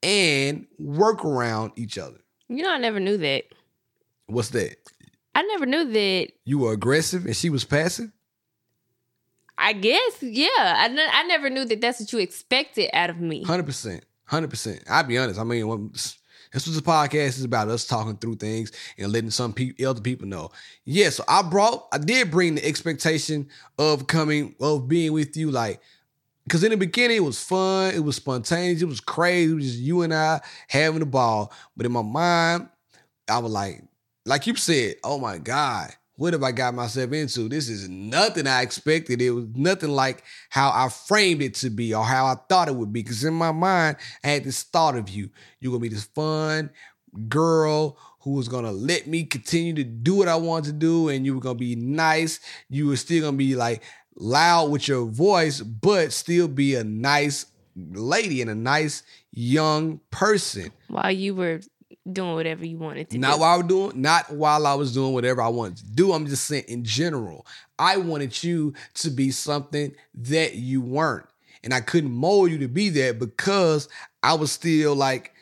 [0.02, 2.18] and work around each other.
[2.48, 3.44] You know, I never knew that.
[4.26, 4.76] What's that?
[5.34, 6.28] I never knew that.
[6.44, 8.10] You were aggressive and she was passive?
[9.56, 10.48] I guess, yeah.
[10.58, 13.44] I, ne- I never knew that that's what you expected out of me.
[13.44, 14.00] 100%.
[14.30, 14.84] 100%.
[14.90, 15.38] I'll be honest.
[15.40, 15.92] I mean, when-
[16.52, 20.00] this was a podcast It's about us talking through things and letting some people, other
[20.00, 20.50] people know.
[20.84, 25.50] Yeah, so I brought, I did bring the expectation of coming, of being with you,
[25.50, 25.80] like,
[26.44, 29.64] because in the beginning it was fun, it was spontaneous, it was crazy, it was
[29.66, 31.52] just you and I having the ball.
[31.76, 32.68] But in my mind,
[33.28, 33.82] I was like,
[34.26, 37.48] like you said, oh my God, what have I got myself into?
[37.48, 39.20] This is nothing I expected.
[39.20, 42.76] It was nothing like how I framed it to be or how I thought it
[42.76, 43.02] would be.
[43.02, 45.30] Because in my mind, I had this thought of you.
[45.60, 46.70] You're gonna be this fun
[47.28, 51.26] girl who was gonna let me continue to do what I wanted to do, and
[51.26, 52.40] you were gonna be nice.
[52.68, 53.82] You were still gonna be like
[54.16, 57.46] loud with your voice, but still be a nice
[57.76, 59.02] lady and a nice
[59.32, 60.70] young person.
[60.88, 61.60] While you were
[62.12, 63.40] doing whatever you wanted to Not do.
[63.40, 66.12] while I was doing, not while I was doing whatever I wanted to do.
[66.12, 67.46] I'm just saying in general.
[67.78, 71.26] I wanted you to be something that you weren't.
[71.62, 73.88] And I couldn't mold you to be that because
[74.22, 75.32] I was still like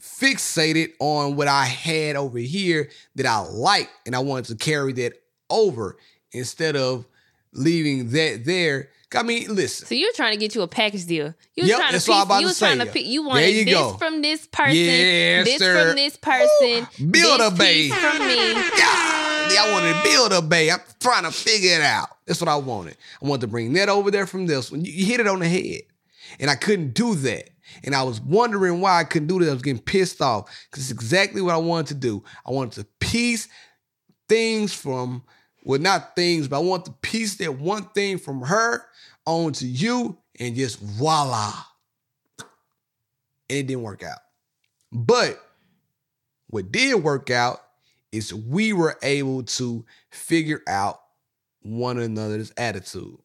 [0.00, 3.90] fixated on what I had over here that I liked.
[4.04, 5.12] And I wanted to carry that
[5.48, 5.96] over
[6.32, 7.06] instead of
[7.54, 8.90] leaving that there.
[9.14, 9.86] I mean, listen.
[9.86, 11.34] So you're trying to get you a package deal.
[11.54, 13.48] You was Yep, trying to piece, about you to was trying to pick, you wanted
[13.50, 13.92] you this go.
[13.96, 15.86] from this person, Yes, this sir.
[15.86, 17.94] from this person, Build this a base.
[17.94, 18.54] from me.
[18.54, 20.68] God, I wanted to build a bay.
[20.70, 22.08] I'm trying to figure it out.
[22.26, 22.96] That's what I wanted.
[23.22, 24.84] I wanted to bring that over there from this one.
[24.84, 25.82] You, you hit it on the head.
[26.40, 27.50] And I couldn't do that.
[27.84, 29.48] And I was wondering why I couldn't do that.
[29.48, 32.24] I was getting pissed off because it's exactly what I wanted to do.
[32.44, 33.46] I wanted to piece
[34.28, 35.22] things from
[35.64, 38.84] well, not things, but I want to piece that one thing from her
[39.26, 41.52] onto you, and just voila.
[43.48, 44.18] And it didn't work out.
[44.92, 45.40] But
[46.48, 47.60] what did work out
[48.12, 51.00] is we were able to figure out
[51.62, 53.16] one another's attitude.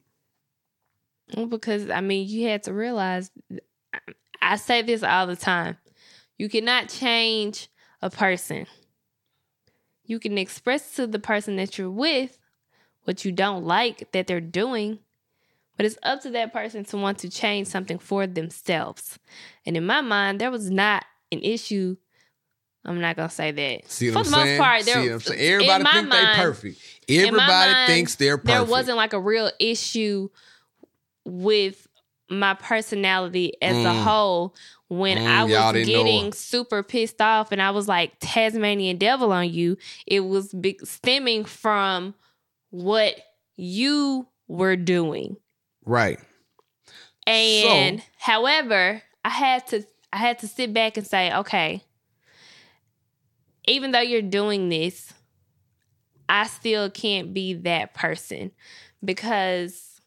[1.49, 3.29] Because I mean, you had to realize.
[4.41, 5.77] I say this all the time.
[6.37, 7.67] You cannot change
[8.01, 8.65] a person.
[10.10, 12.39] You can express to the person that you're with
[13.03, 14.97] what you don't like that they're doing,
[15.78, 19.20] but it's up to that person to want to change something for themselves.
[19.68, 21.95] And in my mind, there was not an issue.
[22.84, 23.89] I'm not gonna say that.
[23.91, 24.62] See for what the I'm most saying?
[24.62, 25.38] part, See there, what I'm?
[25.38, 26.80] Everybody in my think mind- they perfect.
[27.07, 28.47] Everybody mind, thinks they're perfect.
[28.47, 30.30] There wasn't like a real issue
[31.26, 31.88] with
[32.32, 34.03] my personality as a Mm.
[34.03, 34.55] whole
[34.89, 39.49] when Mm, I was getting super pissed off and I was like Tasmanian devil on
[39.49, 39.77] you.
[40.05, 42.15] It was big, stemming from
[42.71, 43.15] what
[43.55, 45.37] you were doing.
[45.85, 46.19] right.
[47.27, 51.83] And however, I had to I had to sit back and say, okay,
[53.65, 55.13] even though you're doing this,
[56.27, 58.51] I still can't be that person
[59.03, 60.01] because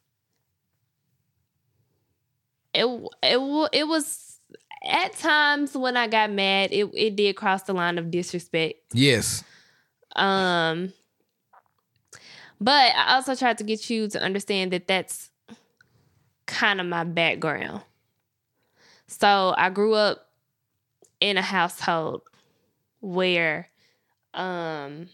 [2.74, 2.84] it
[3.22, 4.31] it it was
[4.84, 8.78] at times when I got mad, it it did cross the line of disrespect.
[8.92, 9.44] Yes.
[10.16, 10.92] Um,
[12.60, 15.30] but I also tried to get you to understand that that's
[16.46, 17.82] kind of my background.
[19.06, 20.28] So I grew up
[21.20, 22.22] in a household
[23.00, 23.68] where
[24.34, 25.08] um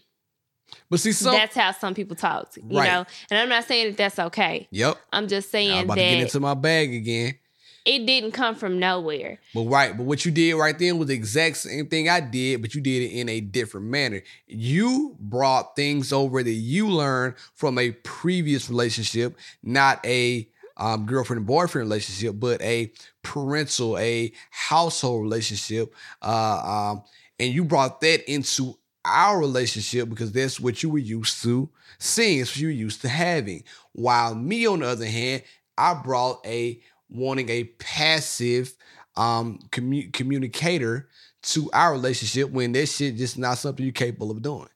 [0.89, 1.31] But see, some.
[1.33, 2.87] that's how some people talk, you Right.
[2.91, 3.05] know.
[3.29, 4.67] And I'm not saying that that's okay.
[4.71, 4.97] yep.
[5.11, 7.37] I'm just saying I'm about to get into my bag again.
[7.85, 9.39] It didn't come from nowhere.
[9.53, 12.61] But right, but what you did right then was the exact same thing I did,
[12.61, 14.21] but you did it in a different manner.
[14.47, 21.39] You brought things over that you learned from a previous relationship, not a um, girlfriend
[21.39, 25.93] and boyfriend relationship, but a parental, a household relationship.
[26.21, 27.03] Uh, um,
[27.39, 31.69] and you brought that into our relationship because that's what you were used to
[31.99, 33.63] seeing, it's what you were used to having.
[33.91, 35.43] While me, on the other hand,
[35.77, 38.75] I brought a wanting a passive
[39.15, 41.09] um commu- communicator
[41.41, 44.67] to our relationship when that shit just not something you're capable of doing.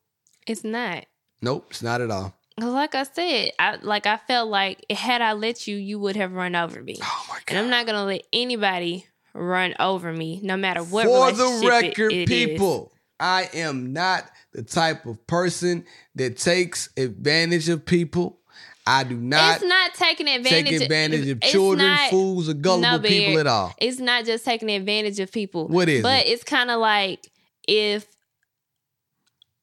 [0.47, 1.05] It's not.
[1.41, 2.33] Nope, it's not at all.
[2.59, 6.31] Like I said, I like I felt like had I let you, you would have
[6.33, 6.97] run over me.
[7.01, 7.43] Oh my god!
[7.47, 11.05] And I'm not gonna let anybody run over me, no matter what.
[11.05, 12.49] For the it- record, it is.
[12.49, 18.39] people, I am not the type of person that takes advantage of people.
[18.85, 20.69] I do not it's not taking advantage.
[20.69, 23.73] take advantage of it's children, not- fools, or gullible no, people at all.
[23.77, 25.67] It's not just taking advantage of people.
[25.69, 26.29] What is But it?
[26.31, 27.29] it's kind of like
[27.67, 28.05] if,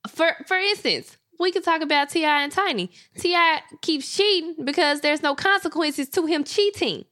[0.09, 2.91] for for instance, we could talk about T.I and Tiny.
[3.19, 7.05] T.I keeps cheating because there's no consequences to him cheating.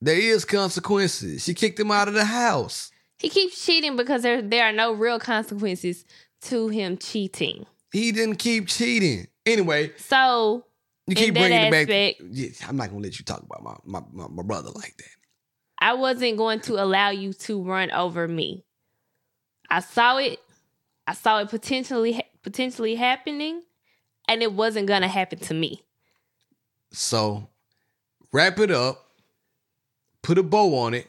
[0.00, 1.44] There is consequences.
[1.44, 2.90] She kicked him out of the house.
[3.18, 6.04] He keeps cheating because there there are no real consequences
[6.42, 7.66] to him cheating.
[7.92, 9.26] He didn't keep cheating.
[9.44, 10.64] Anyway, So
[11.06, 11.82] you keep bringing it back.
[11.88, 14.96] aspect- Yeah, I'm not gonna let you talk about my, my, my, my brother like
[14.98, 15.06] that.
[15.78, 18.64] I wasn't going to allow you to run over me.
[19.68, 20.38] I saw it.
[21.06, 23.62] I saw it potentially potentially happening,
[24.28, 25.82] and it wasn't gonna happen to me.
[26.92, 27.48] So
[28.32, 29.10] wrap it up,
[30.22, 31.08] put a bow on it,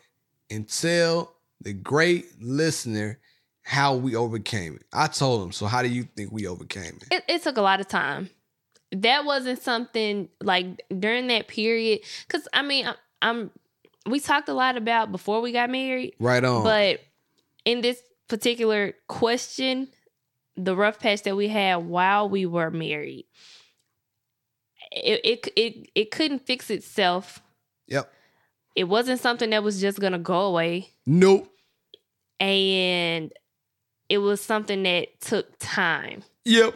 [0.49, 3.19] and tell the great listener
[3.61, 4.83] how we overcame it.
[4.91, 5.51] I told him.
[5.51, 7.07] So how do you think we overcame it?
[7.11, 8.29] It, it took a lot of time.
[8.93, 12.01] That wasn't something like during that period.
[12.27, 13.51] Because I mean, I'm, I'm.
[14.05, 16.63] We talked a lot about before we got married, Right on.
[16.63, 16.99] but
[17.65, 19.87] in this particular question,
[20.57, 23.25] the rough patch that we had while we were married,
[24.91, 27.41] it it it, it couldn't fix itself.
[27.87, 28.11] yep.
[28.75, 31.47] It wasn't something that was just gonna go away, Nope.
[32.39, 33.31] and
[34.09, 36.75] it was something that took time Yep.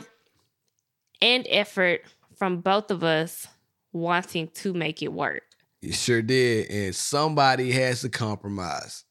[1.22, 2.02] And effort
[2.36, 3.48] from both of us
[3.94, 5.44] wanting to make it work.
[5.82, 6.70] You sure did.
[6.70, 9.04] And somebody has to compromise.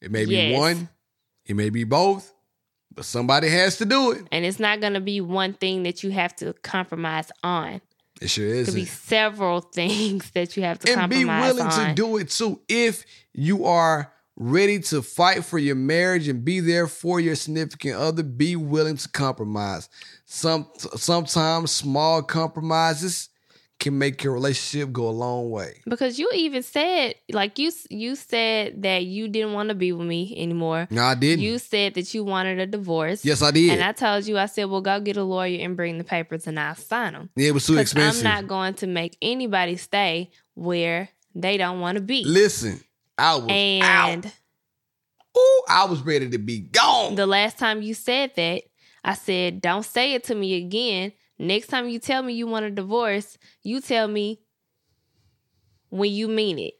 [0.00, 0.58] It may be Yes.
[0.58, 0.88] one,
[1.44, 2.32] it may be both,
[2.94, 4.24] but somebody has to do it.
[4.32, 7.80] And it's not gonna be one thing that you have to compromise on.
[8.20, 8.66] It sure It is.
[8.66, 11.88] could be several things that you have to and be compromise willing on.
[11.88, 16.60] to do it too if you are ready to fight for your marriage and be
[16.60, 19.88] there for your significant other be willing to compromise
[20.26, 23.28] some sometimes small compromises
[23.78, 25.82] can make your relationship go a long way.
[25.86, 30.06] Because you even said, like you you said that you didn't want to be with
[30.06, 30.88] me anymore.
[30.90, 31.42] No, I didn't.
[31.44, 33.24] You said that you wanted a divorce.
[33.24, 33.70] yes, I did.
[33.70, 36.46] And I told you, I said, well, go get a lawyer and bring the papers
[36.46, 37.30] and I'll sign them.
[37.36, 41.80] yeah, it was too Because I'm not going to make anybody stay where they don't
[41.80, 42.24] want to be.
[42.24, 42.80] Listen,
[43.18, 44.32] I was and out.
[45.38, 47.14] Ooh, I was ready to be gone.
[47.14, 48.62] the last time you said that,
[49.06, 51.12] I said, don't say it to me again.
[51.38, 54.40] Next time you tell me you want a divorce, you tell me
[55.90, 56.74] when you mean it.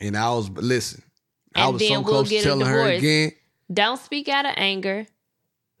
[0.00, 1.02] and I was listen.
[1.54, 3.32] I And was so then we'll close get to telling her again.
[3.72, 5.06] Don't speak out of anger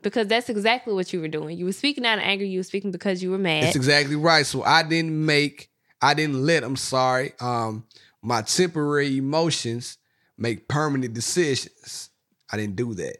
[0.02, 1.58] because that's exactly what you were doing.
[1.58, 2.44] You were speaking out of anger.
[2.44, 3.64] You were speaking because you were mad.
[3.64, 4.46] That's exactly right.
[4.46, 5.70] So I didn't make,
[6.00, 7.84] I didn't let, I'm sorry, um,
[8.22, 9.98] my temporary emotions
[10.38, 12.10] make permanent decisions.
[12.52, 13.16] I didn't do that.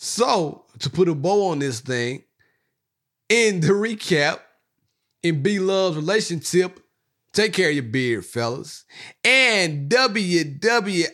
[0.00, 2.22] So to put a bow on this thing,
[3.28, 4.38] in the recap,
[5.24, 6.78] in B Love's relationship,
[7.32, 8.84] take care of your beard, fellas.
[9.24, 11.10] And WWID,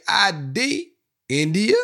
[1.30, 1.76] India.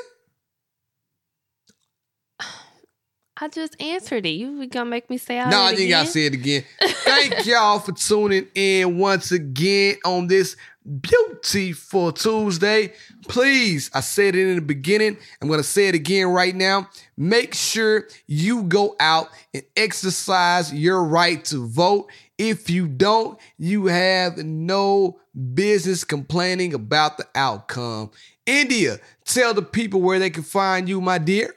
[3.43, 4.33] I just answered it.
[4.33, 6.65] You gonna make me say all No, you gotta say it again.
[6.83, 10.55] Thank y'all for tuning in once again on this
[11.01, 12.93] beautiful Tuesday.
[13.29, 15.17] Please, I said it in the beginning.
[15.41, 16.89] I'm gonna say it again right now.
[17.17, 22.11] Make sure you go out and exercise your right to vote.
[22.39, 25.21] If you don't, you have no
[25.55, 28.11] business complaining about the outcome.
[28.47, 31.55] India, tell the people where they can find you, my dear.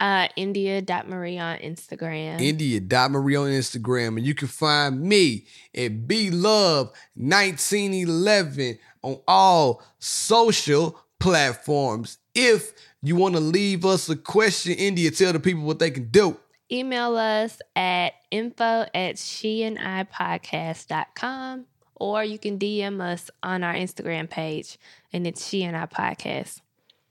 [0.00, 2.40] Uh, India.Marie on Instagram.
[2.40, 4.16] India.Marie on Instagram.
[4.16, 5.44] And you can find me
[5.74, 12.18] at B Love 1911 on all social platforms.
[12.34, 12.72] If
[13.02, 16.38] you want to leave us a question, India, tell the people what they can do.
[16.72, 23.62] Email us at info at she and I podcast.com or you can DM us on
[23.62, 24.78] our Instagram page
[25.12, 26.60] and it's she and I podcast.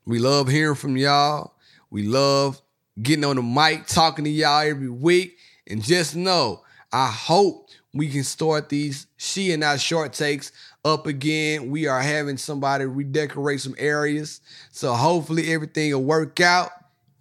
[0.05, 1.53] We love hearing from y'all.
[1.91, 2.61] We love
[3.01, 5.37] getting on the mic, talking to y'all every week.
[5.67, 10.51] And just know, I hope we can start these she and I short takes
[10.85, 11.69] up again.
[11.69, 14.41] We are having somebody redecorate some areas.
[14.71, 16.71] So hopefully everything will work out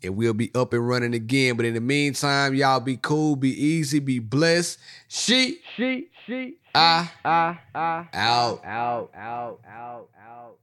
[0.02, 1.56] and we'll be up and running again.
[1.56, 4.78] But in the meantime, y'all be cool, be easy, be blessed.
[5.08, 8.64] She, She, she, I, ah, ah, out.
[8.64, 10.56] out, out, out, out.